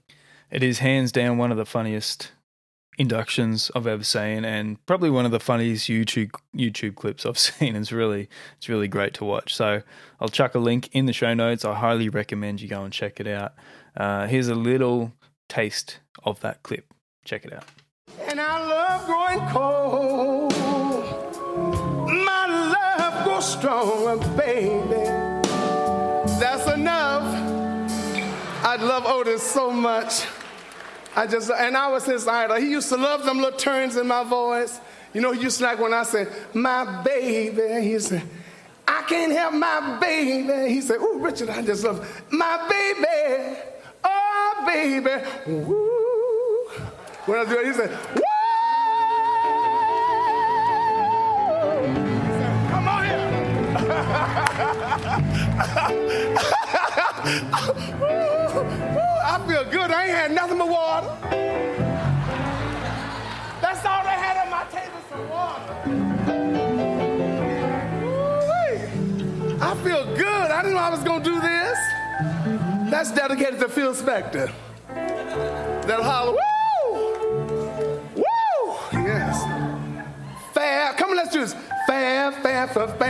It 0.50 0.62
is 0.62 0.78
hands 0.78 1.10
down 1.10 1.38
one 1.38 1.50
of 1.50 1.56
the 1.56 1.66
funniest 1.66 2.30
inductions 2.98 3.70
I've 3.74 3.86
ever 3.86 4.04
seen, 4.04 4.44
and 4.44 4.84
probably 4.86 5.10
one 5.10 5.24
of 5.24 5.30
the 5.30 5.40
funniest 5.40 5.88
YouTube 5.88 6.30
YouTube 6.54 6.96
clips 6.96 7.26
I've 7.26 7.38
seen. 7.48 7.76
It's 7.76 7.92
really 7.92 8.28
it's 8.56 8.68
really 8.68 8.88
great 8.88 9.14
to 9.14 9.24
watch. 9.24 9.54
So 9.54 9.82
I'll 10.20 10.28
chuck 10.28 10.54
a 10.54 10.58
link 10.58 10.88
in 10.92 11.06
the 11.06 11.12
show 11.12 11.34
notes. 11.34 11.64
I 11.64 11.74
highly 11.74 12.08
recommend 12.08 12.60
you 12.60 12.68
go 12.68 12.82
and 12.82 12.92
check 12.92 13.20
it 13.20 13.26
out. 13.26 13.54
Uh, 13.96 14.26
here's 14.26 14.48
a 14.48 14.54
little 14.54 15.12
taste 15.48 16.00
of 16.24 16.40
that 16.40 16.62
clip. 16.62 16.92
Check 17.24 17.44
it 17.44 17.52
out. 17.52 17.64
And 18.28 18.40
I 18.40 18.66
love 18.66 19.06
growing 19.06 19.48
cold. 19.50 20.52
My 22.24 22.46
love 22.72 23.24
grows 23.24 23.52
stronger, 23.52 24.16
baby. 24.36 25.04
That's 26.38 26.66
enough. 26.72 27.22
I 28.64 28.76
love 28.76 29.06
Otis 29.06 29.42
so 29.42 29.70
much. 29.70 30.26
I 31.16 31.26
just, 31.26 31.50
and 31.50 31.74
I 31.78 31.88
was 31.88 32.04
his 32.04 32.28
idol. 32.28 32.56
He 32.58 32.70
used 32.70 32.90
to 32.90 32.96
love 32.98 33.24
them 33.24 33.38
little 33.38 33.58
turns 33.58 33.96
in 33.96 34.06
my 34.06 34.22
voice. 34.22 34.78
You 35.14 35.22
know, 35.22 35.32
he 35.32 35.40
used 35.40 35.56
to 35.58 35.64
like 35.64 35.78
when 35.80 35.94
I 35.94 36.02
said, 36.02 36.30
my 36.52 37.02
baby. 37.02 37.88
He 37.88 37.98
said, 37.98 38.22
I 38.86 39.00
can't 39.08 39.32
help 39.32 39.54
my 39.54 39.96
baby. 39.98 40.74
He 40.74 40.82
said, 40.82 41.00
Ooh, 41.00 41.18
Richard, 41.18 41.48
I 41.48 41.62
just 41.62 41.84
love 41.84 42.06
my 42.30 42.68
baby. 42.68 43.56
Oh, 44.04 44.64
baby. 44.66 45.24
Woo. 45.46 46.68
When 47.24 47.38
I 47.38 47.44
do 47.46 47.60
it, 47.60 47.66
he 47.66 47.72
said, 47.72 47.90
Woo. 48.14 48.22
Come 52.70 52.88
on 52.88 53.04
here. 58.12 58.42
I 59.28 59.44
feel 59.48 59.64
good. 59.64 59.90
I 59.90 60.04
ain't 60.04 60.12
had 60.12 60.30
nothing 60.30 60.58
but 60.58 60.68
water. 60.68 61.08
That's 63.60 63.84
all 63.84 64.04
they 64.04 64.10
had 64.10 64.36
on 64.44 64.50
my 64.50 64.64
table, 64.70 65.00
some 65.10 65.28
water. 65.28 65.74
I 69.60 69.74
feel 69.82 70.04
good. 70.14 70.50
I 70.52 70.62
didn't 70.62 70.74
know 70.74 70.80
I 70.80 70.90
was 70.90 71.02
going 71.02 71.24
to 71.24 71.28
do 71.28 71.40
this. 71.40 71.78
That's 72.88 73.10
dedicated 73.10 73.58
to 73.58 73.68
Phil 73.68 73.92
Spector. 73.94 74.52
That'll 74.86 76.04
holler, 76.04 76.32
woo! 76.32 76.40
Woo! 78.14 78.76
Yes. 78.92 79.42
Fair. 80.54 80.92
Come 80.92 81.10
on, 81.10 81.16
let's 81.16 81.32
do 81.32 81.40
this. 81.40 81.56
Fair, 81.88 82.30
fair, 82.30 82.68
fair, 82.68 82.88
fair, 82.88 83.05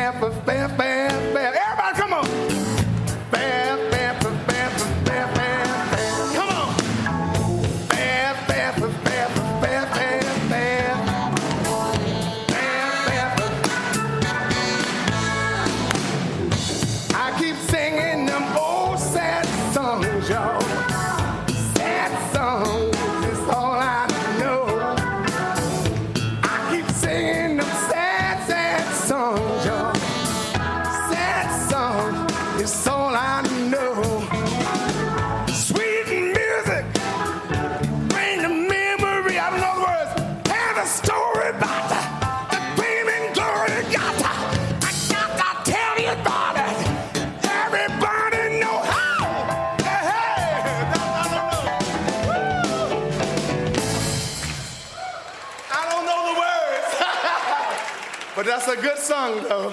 song, 59.07 59.41
though. 59.45 59.73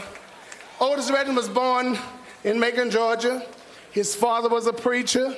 Otis 0.80 1.10
Redding 1.10 1.34
was 1.34 1.50
born 1.50 1.98
in 2.44 2.60
Macon, 2.60 2.92
Georgia. 2.92 3.44
His 3.92 4.14
father 4.14 4.48
was 4.48 4.68
a 4.68 4.74
preacher, 4.74 5.36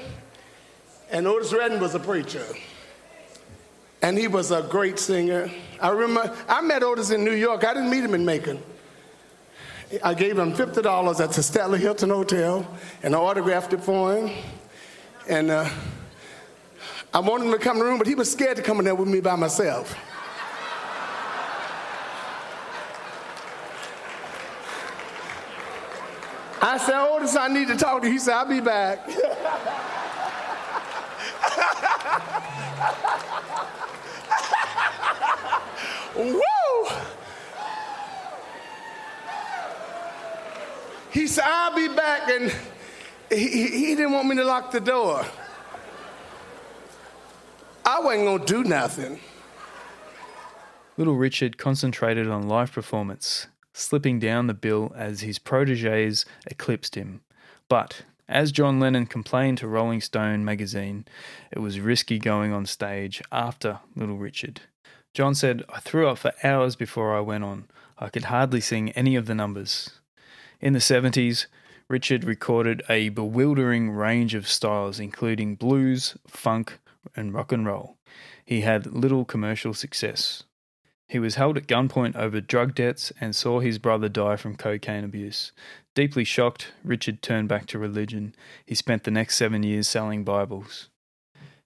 and 1.09 1.25
Otis 1.25 1.53
Redding 1.53 1.79
was 1.79 1.95
a 1.95 1.99
preacher. 1.99 2.45
And 4.01 4.17
he 4.17 4.27
was 4.27 4.51
a 4.51 4.63
great 4.63 4.99
singer. 4.99 5.49
I 5.79 5.89
remember 5.89 6.35
I 6.49 6.61
met 6.61 6.83
Otis 6.83 7.11
in 7.11 7.23
New 7.23 7.33
York. 7.33 7.63
I 7.63 7.73
didn't 7.73 7.89
meet 7.89 8.03
him 8.03 8.13
in 8.13 8.25
Macon. 8.25 8.61
I 10.03 10.13
gave 10.13 10.37
him 10.37 10.51
$50 10.53 11.19
at 11.21 11.31
the 11.31 11.41
Statler 11.41 11.77
Hilton 11.77 12.09
Hotel, 12.09 12.67
and 13.01 13.15
I 13.15 13.17
autographed 13.17 13.71
it 13.71 13.81
for 13.81 14.13
him. 14.13 14.43
And 15.29 15.49
uh, 15.49 15.69
I 17.13 17.19
wanted 17.19 17.45
him 17.45 17.51
to 17.53 17.59
come 17.59 17.77
in 17.77 17.83
the 17.83 17.85
room, 17.85 17.97
but 17.97 18.07
he 18.07 18.15
was 18.15 18.29
scared 18.29 18.57
to 18.57 18.63
come 18.63 18.79
in 18.79 18.85
there 18.85 18.95
with 18.95 19.07
me 19.07 19.21
by 19.21 19.37
myself. 19.37 19.95
I 26.61 26.77
said, 26.77 26.99
Otis, 26.99 27.35
I 27.35 27.47
need 27.47 27.67
to 27.67 27.75
talk 27.75 28.01
to 28.01 28.07
you. 28.07 28.13
He 28.13 28.19
said, 28.19 28.33
I'll 28.33 28.45
be 28.45 28.59
back. 28.59 29.07
Woo! 36.15 36.41
He 41.11 41.27
said, 41.27 41.43
I'll 41.45 41.75
be 41.75 41.87
back. 41.89 42.29
And 42.29 42.53
he, 43.29 43.67
he, 43.67 43.95
didn't 43.95 44.11
want 44.11 44.27
me 44.27 44.35
to 44.37 44.43
lock 44.43 44.71
the 44.71 44.79
door. 44.79 45.25
I 47.85 47.99
wasn't 47.99 48.25
going 48.25 48.45
to 48.45 48.45
do 48.45 48.63
nothing. 48.63 49.19
Little 50.97 51.15
Richard 51.15 51.57
concentrated 51.57 52.27
on 52.27 52.47
live 52.47 52.71
performance, 52.71 53.47
slipping 53.75 54.19
down 54.19 54.47
the 54.47 54.53
bill 54.53 54.93
as 54.95 55.19
his 55.19 55.37
proteges 55.37 56.25
eclipsed 56.47 56.95
him. 56.95 57.21
But, 57.67 58.03
as 58.27 58.51
John 58.51 58.79
Lennon 58.79 59.05
complained 59.05 59.57
to 59.59 59.67
Rolling 59.67 60.01
Stone 60.01 60.45
magazine, 60.45 61.05
it 61.51 61.59
was 61.59 61.79
risky 61.79 62.17
going 62.17 62.53
on 62.53 62.65
stage 62.65 63.21
after 63.31 63.79
Little 63.95 64.17
Richard. 64.17 64.61
John 65.13 65.35
said, 65.35 65.63
I 65.69 65.79
threw 65.79 66.07
up 66.07 66.19
for 66.19 66.33
hours 66.43 66.75
before 66.75 67.15
I 67.15 67.19
went 67.19 67.43
on. 67.43 67.67
I 67.99 68.09
could 68.09 68.25
hardly 68.25 68.61
sing 68.61 68.91
any 68.91 69.15
of 69.15 69.25
the 69.25 69.35
numbers. 69.35 69.91
In 70.61 70.73
the 70.73 70.79
70s, 70.79 71.45
Richard 71.87 72.23
recorded 72.23 72.81
a 72.89 73.09
bewildering 73.09 73.91
range 73.91 74.33
of 74.33 74.47
styles, 74.47 74.99
including 74.99 75.55
blues, 75.55 76.17
funk, 76.27 76.79
and 77.15 77.33
rock 77.33 77.51
and 77.51 77.65
roll. 77.65 77.97
He 78.45 78.61
had 78.61 78.87
little 78.87 79.25
commercial 79.25 79.73
success. 79.73 80.43
He 81.07 81.19
was 81.19 81.35
held 81.35 81.57
at 81.57 81.67
gunpoint 81.67 82.15
over 82.15 82.41
drug 82.41 82.73
debts 82.73 83.11
and 83.21 83.35
saw 83.35 83.59
his 83.59 83.77
brother 83.77 84.09
die 84.09 84.35
from 84.37 84.55
cocaine 84.55 85.03
abuse. 85.03 85.51
Deeply 85.93 86.23
shocked, 86.23 86.71
Richard 86.83 87.21
turned 87.21 87.47
back 87.47 87.67
to 87.67 87.79
religion. 87.79 88.35
He 88.65 88.75
spent 88.75 89.03
the 89.03 89.11
next 89.11 89.37
seven 89.37 89.63
years 89.63 89.87
selling 89.87 90.23
Bibles. 90.23 90.89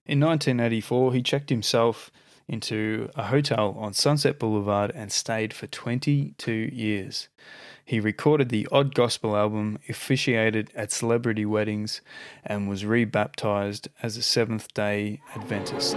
In 0.04 0.20
1984, 0.20 1.14
he 1.14 1.22
checked 1.22 1.50
himself 1.50 2.10
into 2.48 3.08
a 3.14 3.24
hotel 3.24 3.76
on 3.78 3.92
Sunset 3.92 4.38
Boulevard 4.38 4.90
and 4.94 5.12
stayed 5.12 5.54
for 5.54 5.68
22 5.68 6.52
years. 6.72 7.28
He 7.84 8.00
recorded 8.00 8.48
the 8.48 8.68
Odd 8.72 8.94
Gospel 8.94 9.36
album, 9.36 9.78
officiated 9.88 10.70
at 10.74 10.92
celebrity 10.92 11.46
weddings, 11.46 12.00
and 12.44 12.68
was 12.68 12.84
rebaptized 12.84 13.88
as 14.02 14.16
a 14.16 14.22
Seventh 14.22 14.74
day 14.74 15.20
Adventist. 15.34 15.96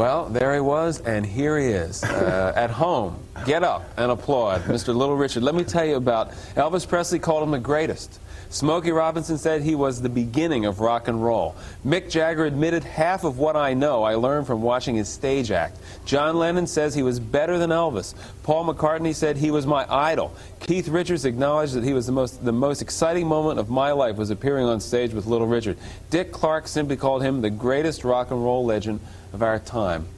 Well, 0.00 0.30
there 0.30 0.54
he 0.54 0.60
was, 0.60 1.00
and 1.02 1.26
here 1.26 1.58
he 1.58 1.66
is 1.66 2.02
uh, 2.02 2.54
at 2.56 2.70
home. 2.70 3.22
Get 3.44 3.62
up 3.62 3.84
and 3.98 4.10
applaud, 4.10 4.62
Mr. 4.62 4.94
Little 4.94 5.14
Richard. 5.14 5.42
Let 5.42 5.54
me 5.54 5.62
tell 5.62 5.84
you 5.84 5.96
about 5.96 6.30
Elvis 6.56 6.88
Presley 6.88 7.18
called 7.18 7.42
him 7.42 7.50
the 7.50 7.58
greatest. 7.58 8.18
Smokey 8.50 8.90
Robinson 8.90 9.38
said 9.38 9.62
he 9.62 9.76
was 9.76 10.02
the 10.02 10.08
beginning 10.08 10.64
of 10.64 10.80
rock 10.80 11.06
and 11.06 11.24
roll. 11.24 11.54
Mick 11.86 12.10
Jagger 12.10 12.46
admitted 12.46 12.82
half 12.82 13.22
of 13.22 13.38
what 13.38 13.54
I 13.54 13.74
know 13.74 14.02
I 14.02 14.16
learned 14.16 14.48
from 14.48 14.60
watching 14.60 14.96
his 14.96 15.08
stage 15.08 15.52
act. 15.52 15.78
John 16.04 16.36
Lennon 16.36 16.66
says 16.66 16.92
he 16.92 17.04
was 17.04 17.20
better 17.20 17.58
than 17.58 17.70
Elvis. 17.70 18.12
Paul 18.42 18.66
McCartney 18.66 19.14
said 19.14 19.36
he 19.36 19.52
was 19.52 19.68
my 19.68 19.86
idol. 19.88 20.34
Keith 20.58 20.88
Richards 20.88 21.24
acknowledged 21.24 21.74
that 21.74 21.84
he 21.84 21.92
was 21.92 22.06
the 22.06 22.12
most 22.12 22.44
the 22.44 22.52
most 22.52 22.82
exciting 22.82 23.28
moment 23.28 23.60
of 23.60 23.70
my 23.70 23.92
life 23.92 24.16
was 24.16 24.30
appearing 24.30 24.66
on 24.66 24.80
stage 24.80 25.12
with 25.14 25.26
Little 25.26 25.46
Richard. 25.46 25.78
Dick 26.10 26.32
Clark 26.32 26.66
simply 26.66 26.96
called 26.96 27.22
him 27.22 27.42
the 27.42 27.50
greatest 27.50 28.02
rock 28.02 28.32
and 28.32 28.42
roll 28.42 28.64
legend 28.64 28.98
of 29.32 29.42
our 29.44 29.60
time. 29.60 30.08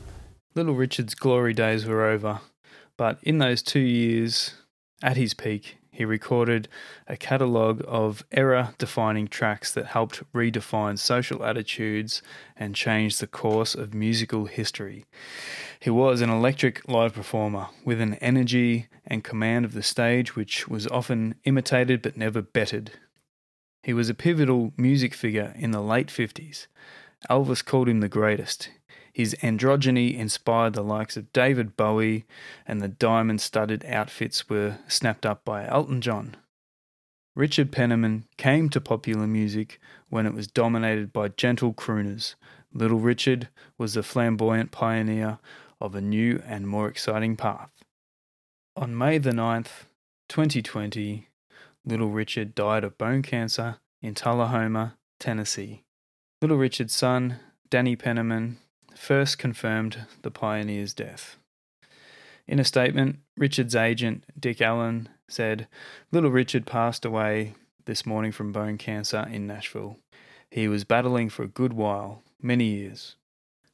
Little 0.55 0.75
Richard's 0.75 1.15
glory 1.15 1.53
days 1.53 1.85
were 1.85 2.05
over, 2.07 2.41
but 2.97 3.19
in 3.23 3.39
those 3.39 3.63
two 3.63 3.81
years, 3.81 4.55
at 5.03 5.19
his 5.19 5.35
peak, 5.35 5.77
he 5.93 6.07
recorded 6.07 6.69
a 7.07 7.19
catalogue 7.19 7.85
of 7.87 8.25
era 8.33 8.75
defining 8.79 9.29
tracks 9.29 9.71
that 9.73 9.89
helped 9.89 10.23
redefine 10.33 10.99
social 10.99 11.45
attitudes 11.45 12.23
and 12.57 12.75
change 12.75 13.19
the 13.19 13.27
course 13.27 13.75
of 13.75 13.93
musical 13.93 14.47
history. 14.47 15.05
He 15.79 15.91
was 15.91 16.23
an 16.23 16.31
electric 16.31 16.89
live 16.89 17.13
performer 17.13 17.67
with 17.85 18.01
an 18.01 18.15
energy 18.15 18.89
and 19.07 19.23
command 19.23 19.67
of 19.67 19.75
the 19.75 19.83
stage 19.83 20.35
which 20.35 20.67
was 20.67 20.87
often 20.87 21.35
imitated 21.45 22.01
but 22.01 22.17
never 22.17 22.41
bettered. 22.41 22.93
He 23.83 23.93
was 23.93 24.09
a 24.09 24.15
pivotal 24.15 24.73
music 24.79 25.13
figure 25.13 25.53
in 25.57 25.73
the 25.73 25.83
late 25.83 26.09
50s. 26.09 26.69
Elvis 27.29 27.63
called 27.63 27.89
him 27.89 28.01
the 28.01 28.09
greatest. 28.09 28.71
His 29.13 29.35
androgyny 29.43 30.17
inspired 30.17 30.73
the 30.73 30.83
likes 30.83 31.17
of 31.17 31.33
David 31.33 31.77
Bowie, 31.77 32.25
and 32.67 32.81
the 32.81 32.89
diamond 32.89 33.41
studded 33.41 33.85
outfits 33.85 34.49
were 34.49 34.79
snapped 34.89 35.27
up 35.27 35.45
by 35.45 35.67
Elton 35.67 36.01
John. 36.01 36.37
Richard 37.35 37.73
Penniman 37.73 38.25
came 38.37 38.69
to 38.71 38.81
popular 38.81 39.27
music 39.27 39.81
when 40.09 40.27
it 40.27 40.35
was 40.35 40.47
dominated 40.47 41.13
by 41.13 41.29
gentle 41.29 41.73
crooners. 41.73 42.35
Little 42.73 42.99
Richard 42.99 43.49
was 43.77 43.95
the 43.95 44.03
flamboyant 44.03 44.71
pioneer 44.71 45.39
of 45.81 45.95
a 45.95 46.01
new 46.01 46.43
and 46.47 46.67
more 46.67 46.89
exciting 46.89 47.37
path. 47.37 47.71
On 48.77 48.97
May 48.97 49.19
the 49.19 49.33
9th, 49.33 49.85
2020, 50.29 51.29
Little 51.85 52.11
Richard 52.11 52.55
died 52.55 52.85
of 52.85 52.97
bone 52.97 53.23
cancer 53.23 53.79
in 54.01 54.15
Tullahoma, 54.15 54.97
Tennessee. 55.21 55.85
Little 56.41 56.57
Richard's 56.57 56.95
son, 56.95 57.37
Danny 57.69 57.97
Penniman, 57.97 58.59
first 58.97 59.39
confirmed 59.39 60.07
the 60.23 60.31
pioneer's 60.31 60.95
death. 60.95 61.37
In 62.47 62.59
a 62.59 62.65
statement, 62.65 63.19
Richard's 63.37 63.77
agent, 63.77 64.25
Dick 64.39 64.61
Allen, 64.61 65.09
said 65.29 65.69
Little 66.11 66.31
Richard 66.31 66.67
passed 66.67 67.05
away 67.05 67.55
this 67.85 68.05
morning 68.05 68.33
from 68.33 68.53
bone 68.53 68.79
cancer 68.79 69.27
in 69.31 69.47
Nashville. 69.47 69.99
He 70.51 70.69
was 70.69 70.85
battling 70.85 71.31
for 71.31 71.45
a 71.45 71.49
good 71.49 71.73
while, 71.73 72.23
many 72.41 72.65
years. 72.65 73.17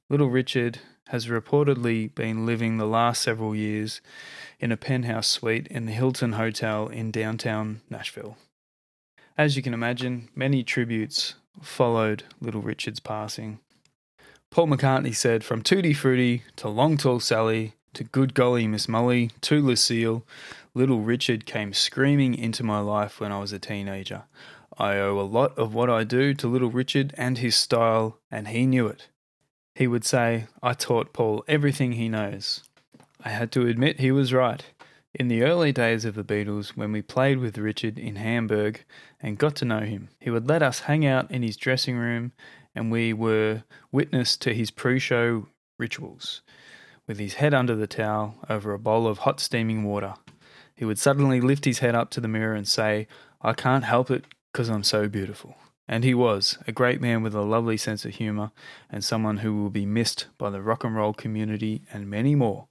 Little 0.08 0.28
Richard 0.30 0.78
has 1.08 1.26
reportedly 1.26 2.14
been 2.14 2.46
living 2.46 2.76
the 2.76 2.86
last 2.86 3.22
several 3.22 3.54
years 3.54 4.00
in 4.60 4.70
a 4.70 4.76
penthouse 4.76 5.26
suite 5.26 5.66
in 5.68 5.86
the 5.86 5.92
Hilton 5.92 6.32
Hotel 6.34 6.88
in 6.88 7.10
downtown 7.10 7.80
Nashville. 7.90 8.36
As 9.36 9.56
you 9.56 9.62
can 9.62 9.74
imagine, 9.74 10.28
many 10.34 10.62
tributes 10.62 11.34
followed 11.62 12.24
Little 12.40 12.62
Richard's 12.62 13.00
passing. 13.00 13.60
Paul 14.50 14.68
McCartney 14.68 15.14
said, 15.14 15.44
From 15.44 15.62
Tutti 15.62 15.92
Frutti 15.92 16.42
to 16.56 16.68
Long 16.68 16.96
Tall 16.96 17.20
Sally 17.20 17.74
to 17.92 18.02
Good 18.04 18.34
Golly 18.34 18.66
Miss 18.66 18.88
Molly 18.88 19.30
to 19.42 19.60
Lucille, 19.60 20.24
Little 20.74 21.00
Richard 21.00 21.44
came 21.44 21.72
screaming 21.72 22.34
into 22.34 22.64
my 22.64 22.80
life 22.80 23.20
when 23.20 23.30
I 23.30 23.40
was 23.40 23.52
a 23.52 23.58
teenager. 23.58 24.24
I 24.78 24.96
owe 24.96 25.20
a 25.20 25.22
lot 25.22 25.56
of 25.58 25.74
what 25.74 25.90
I 25.90 26.04
do 26.04 26.34
to 26.34 26.48
Little 26.48 26.70
Richard 26.70 27.14
and 27.16 27.38
his 27.38 27.56
style, 27.56 28.18
and 28.30 28.48
he 28.48 28.64
knew 28.64 28.86
it. 28.86 29.08
He 29.74 29.86
would 29.86 30.04
say, 30.04 30.46
I 30.62 30.72
taught 30.72 31.12
Paul 31.12 31.44
everything 31.46 31.92
he 31.92 32.08
knows. 32.08 32.64
I 33.22 33.30
had 33.30 33.52
to 33.52 33.66
admit 33.66 34.00
he 34.00 34.12
was 34.12 34.32
right. 34.32 34.64
In 35.14 35.28
the 35.28 35.42
early 35.42 35.72
days 35.72 36.04
of 36.04 36.14
the 36.14 36.24
Beatles, 36.24 36.76
when 36.76 36.92
we 36.92 37.02
played 37.02 37.38
with 37.38 37.58
Richard 37.58 37.98
in 37.98 38.16
Hamburg 38.16 38.84
and 39.20 39.38
got 39.38 39.56
to 39.56 39.64
know 39.64 39.80
him, 39.80 40.10
he 40.20 40.30
would 40.30 40.48
let 40.48 40.62
us 40.62 40.80
hang 40.80 41.04
out 41.04 41.30
in 41.30 41.42
his 41.42 41.56
dressing 41.56 41.96
room 41.96 42.32
and 42.78 42.92
we 42.92 43.12
were 43.12 43.64
witness 43.90 44.36
to 44.38 44.54
his 44.54 44.70
pre 44.70 45.00
show 45.00 45.48
rituals. 45.78 46.42
With 47.08 47.18
his 47.18 47.34
head 47.34 47.52
under 47.52 47.74
the 47.74 47.88
towel 47.88 48.36
over 48.48 48.72
a 48.72 48.78
bowl 48.78 49.08
of 49.08 49.18
hot 49.18 49.40
steaming 49.40 49.82
water, 49.82 50.14
he 50.76 50.84
would 50.84 50.98
suddenly 50.98 51.40
lift 51.40 51.64
his 51.64 51.80
head 51.80 51.96
up 51.96 52.10
to 52.10 52.20
the 52.20 52.28
mirror 52.28 52.54
and 52.54 52.68
say, 52.68 53.08
I 53.42 53.52
can't 53.52 53.84
help 53.84 54.12
it 54.12 54.26
because 54.52 54.68
I'm 54.68 54.84
so 54.84 55.08
beautiful. 55.08 55.56
And 55.88 56.04
he 56.04 56.14
was 56.14 56.56
a 56.68 56.72
great 56.72 57.00
man 57.00 57.22
with 57.22 57.34
a 57.34 57.42
lovely 57.42 57.76
sense 57.76 58.04
of 58.04 58.14
humour 58.14 58.52
and 58.88 59.02
someone 59.02 59.38
who 59.38 59.60
will 59.60 59.70
be 59.70 59.86
missed 59.86 60.26
by 60.36 60.50
the 60.50 60.62
rock 60.62 60.84
and 60.84 60.94
roll 60.94 61.14
community 61.14 61.82
and 61.92 62.08
many 62.08 62.36
more. 62.36 62.68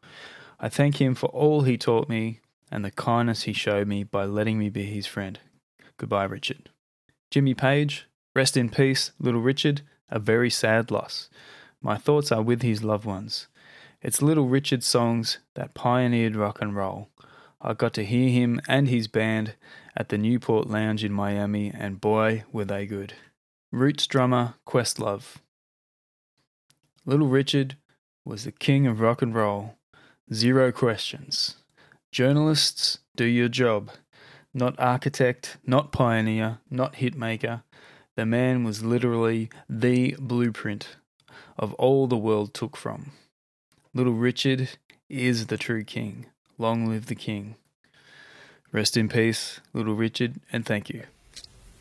I 0.57 0.69
thank 0.69 1.01
him 1.01 1.15
for 1.15 1.27
all 1.27 1.61
he 1.61 1.77
taught 1.77 2.07
me 2.07 2.39
and 2.71 2.85
the 2.85 2.91
kindness 2.91 3.43
he 3.43 3.53
showed 3.53 3.87
me 3.87 4.03
by 4.03 4.23
letting 4.23 4.57
me 4.57 4.69
be 4.69 4.85
his 4.85 5.07
friend. 5.07 5.39
Goodbye, 5.97 6.25
Richard. 6.25 6.69
Jimmy 7.29 7.53
Page, 7.53 8.07
rest 8.35 8.55
in 8.55 8.69
peace, 8.69 9.11
little 9.19 9.41
Richard, 9.41 9.81
a 10.09 10.19
very 10.19 10.49
sad 10.49 10.91
loss. 10.91 11.29
My 11.81 11.97
thoughts 11.97 12.31
are 12.31 12.41
with 12.41 12.61
his 12.61 12.83
loved 12.83 13.05
ones. 13.05 13.47
It's 14.01 14.21
little 14.21 14.47
Richard's 14.47 14.85
songs 14.85 15.39
that 15.55 15.73
pioneered 15.73 16.35
rock 16.35 16.61
and 16.61 16.75
roll. 16.75 17.09
I 17.61 17.73
got 17.73 17.93
to 17.95 18.05
hear 18.05 18.29
him 18.29 18.61
and 18.67 18.87
his 18.87 19.07
band 19.07 19.55
at 19.95 20.09
the 20.09 20.17
Newport 20.17 20.69
Lounge 20.69 21.03
in 21.03 21.11
Miami, 21.11 21.71
and 21.73 21.99
boy, 21.99 22.43
were 22.51 22.65
they 22.65 22.85
good. 22.85 23.13
Roots 23.71 24.05
drummer 24.05 24.53
Questlove. 24.67 25.37
Little 27.05 27.27
Richard 27.27 27.75
was 28.23 28.43
the 28.43 28.51
king 28.51 28.85
of 28.85 28.99
rock 28.99 29.21
and 29.21 29.33
roll. 29.33 29.75
Zero 30.31 30.71
questions. 30.71 31.55
Journalists, 32.11 32.99
do 33.15 33.25
your 33.25 33.49
job. 33.49 33.89
Not 34.53 34.79
architect, 34.79 35.57
not 35.65 35.91
pioneer, 35.91 36.59
not 36.69 36.95
hitmaker. 36.95 37.63
The 38.17 38.25
man 38.25 38.63
was 38.63 38.83
literally 38.83 39.47
the 39.69 40.15
blueprint 40.17 40.95
of 41.55 41.75
all 41.75 42.07
the 42.07 42.17
world 42.17 42.51
took 42.51 42.75
from. 42.75 43.11
Little 43.93 44.15
Richard 44.15 44.69
is 45.07 45.45
the 45.45 45.55
true 45.55 45.83
king. 45.83 46.25
Long 46.57 46.87
live 46.87 47.05
the 47.05 47.13
king. 47.13 47.57
Rest 48.71 48.97
in 48.97 49.07
peace, 49.07 49.59
little 49.71 49.93
Richard, 49.93 50.41
and 50.51 50.65
thank 50.65 50.89
you. 50.89 51.03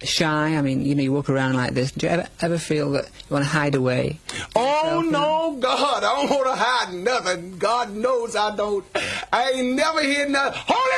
Shy, 0.03 0.59
I 0.59 0.61
mean, 0.61 0.85
you 0.85 0.94
know, 0.94 1.03
you 1.03 1.12
walk 1.14 1.31
around 1.31 1.55
like 1.55 1.72
this. 1.72 1.90
Do 1.90 2.05
you 2.05 2.12
ever, 2.12 2.29
ever 2.42 2.59
feel 2.59 2.90
that 2.92 3.07
you 3.07 3.35
want 3.35 3.46
to 3.46 3.51
hide 3.51 3.75
away? 3.75 4.20
Oh 4.55 5.03
no, 5.11 5.57
God, 5.59 6.05
I 6.05 6.16
don't 6.16 6.29
want 6.29 6.46
to 6.49 6.62
hide 6.62 6.92
nothing. 6.92 7.57
God 7.57 7.94
knows 7.94 8.37
I 8.37 8.55
don't. 8.55 8.85
I 9.33 9.53
ain't 9.53 9.75
never 9.75 10.03
hid 10.03 10.29
nothing. 10.29 10.61
Holy 10.66 10.96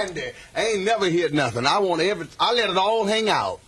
andy 0.00 0.32
I 0.54 0.66
ain't 0.66 0.84
never 0.84 1.06
hid 1.06 1.32
nothing. 1.32 1.64
I 1.64 1.78
want 1.78 2.02
every. 2.02 2.26
I 2.38 2.52
let 2.52 2.68
it 2.68 2.76
all 2.76 3.06
hang 3.06 3.30
out. 3.30 3.60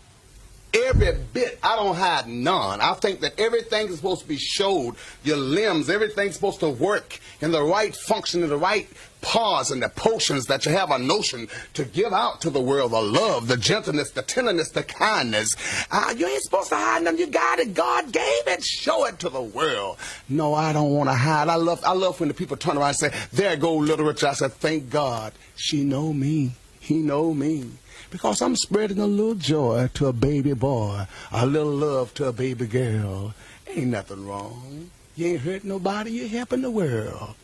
Every 0.75 1.13
bit. 1.35 1.59
I 1.63 1.77
don't 1.77 1.95
hide 1.95 2.27
none. 2.27 2.81
I 2.81 2.95
think 2.95 3.21
that 3.21 3.39
everything 3.39 3.89
is 3.89 3.97
supposed 3.97 4.23
to 4.23 4.29
be 4.29 4.39
showed. 4.39 4.95
Your 5.23 5.37
limbs, 5.37 5.91
everything's 5.91 6.35
supposed 6.35 6.61
to 6.61 6.71
work 6.71 7.19
in 7.43 7.53
the 7.53 7.63
right 7.63 7.95
function, 7.95 8.43
in 8.43 8.49
the 8.49 8.57
right 8.57 8.89
pause, 9.21 9.71
and 9.71 9.83
the 9.83 9.91
potions 9.91 10.47
that 10.47 10.65
you 10.65 10.73
have 10.73 10.91
a 10.91 10.99
notion 10.99 11.49
to 11.75 11.85
give 11.85 12.15
out 12.15 12.41
to 12.41 12.51
the 12.51 12.61
world. 12.61 12.93
The 12.93 13.03
love, 13.03 13.49
the 13.49 13.59
gentleness, 13.59 14.13
the 14.13 14.23
tenderness, 14.23 14.71
the 14.71 14.83
kindness. 14.83 15.55
Uh, 15.91 16.15
you 16.17 16.27
ain't 16.27 16.43
supposed 16.43 16.71
to 16.71 16.77
hide 16.77 17.05
them. 17.05 17.19
You 17.19 17.27
got 17.27 17.59
it. 17.59 17.75
God 17.75 18.11
gave 18.11 18.47
it. 18.47 18.65
Show 18.65 19.05
it 19.05 19.19
to 19.19 19.29
the 19.29 19.43
world. 19.43 19.99
No, 20.31 20.55
I 20.55 20.73
don't 20.73 20.93
want 20.93 21.11
to 21.11 21.15
hide. 21.15 21.49
I 21.49 21.57
love, 21.57 21.85
I 21.85 21.93
love 21.93 22.19
when 22.19 22.29
the 22.29 22.35
people 22.35 22.57
turn 22.57 22.79
around 22.79 22.89
and 22.89 22.97
say, 22.97 23.13
there 23.33 23.57
go 23.57 23.79
Richard. 23.79 24.27
I 24.27 24.33
said, 24.33 24.55
thank 24.55 24.89
God. 24.89 25.35
She 25.55 25.85
know 25.85 26.15
me. 26.15 26.53
He 26.81 26.97
know 26.97 27.35
me 27.35 27.73
because 28.13 28.43
I'm 28.43 28.55
spreading 28.57 28.99
a 28.99 29.07
little 29.07 29.35
joy 29.35 29.89
to 29.95 30.07
a 30.07 30.13
baby 30.13 30.53
boy, 30.53 31.07
a 31.33 31.47
little 31.47 31.73
love 31.73 32.13
to 32.15 32.27
a 32.27 32.33
baby 32.33 32.67
girl. 32.67 33.33
Ain't 33.67 33.87
nothing 33.87 34.27
wrong. 34.27 34.91
You 35.17 35.29
ain't 35.29 35.41
hurt 35.41 35.65
nobody, 35.65 36.11
you're 36.11 36.29
helping 36.29 36.61
the 36.61 36.71
world. 36.71 37.35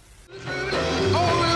Oh, 1.10 1.48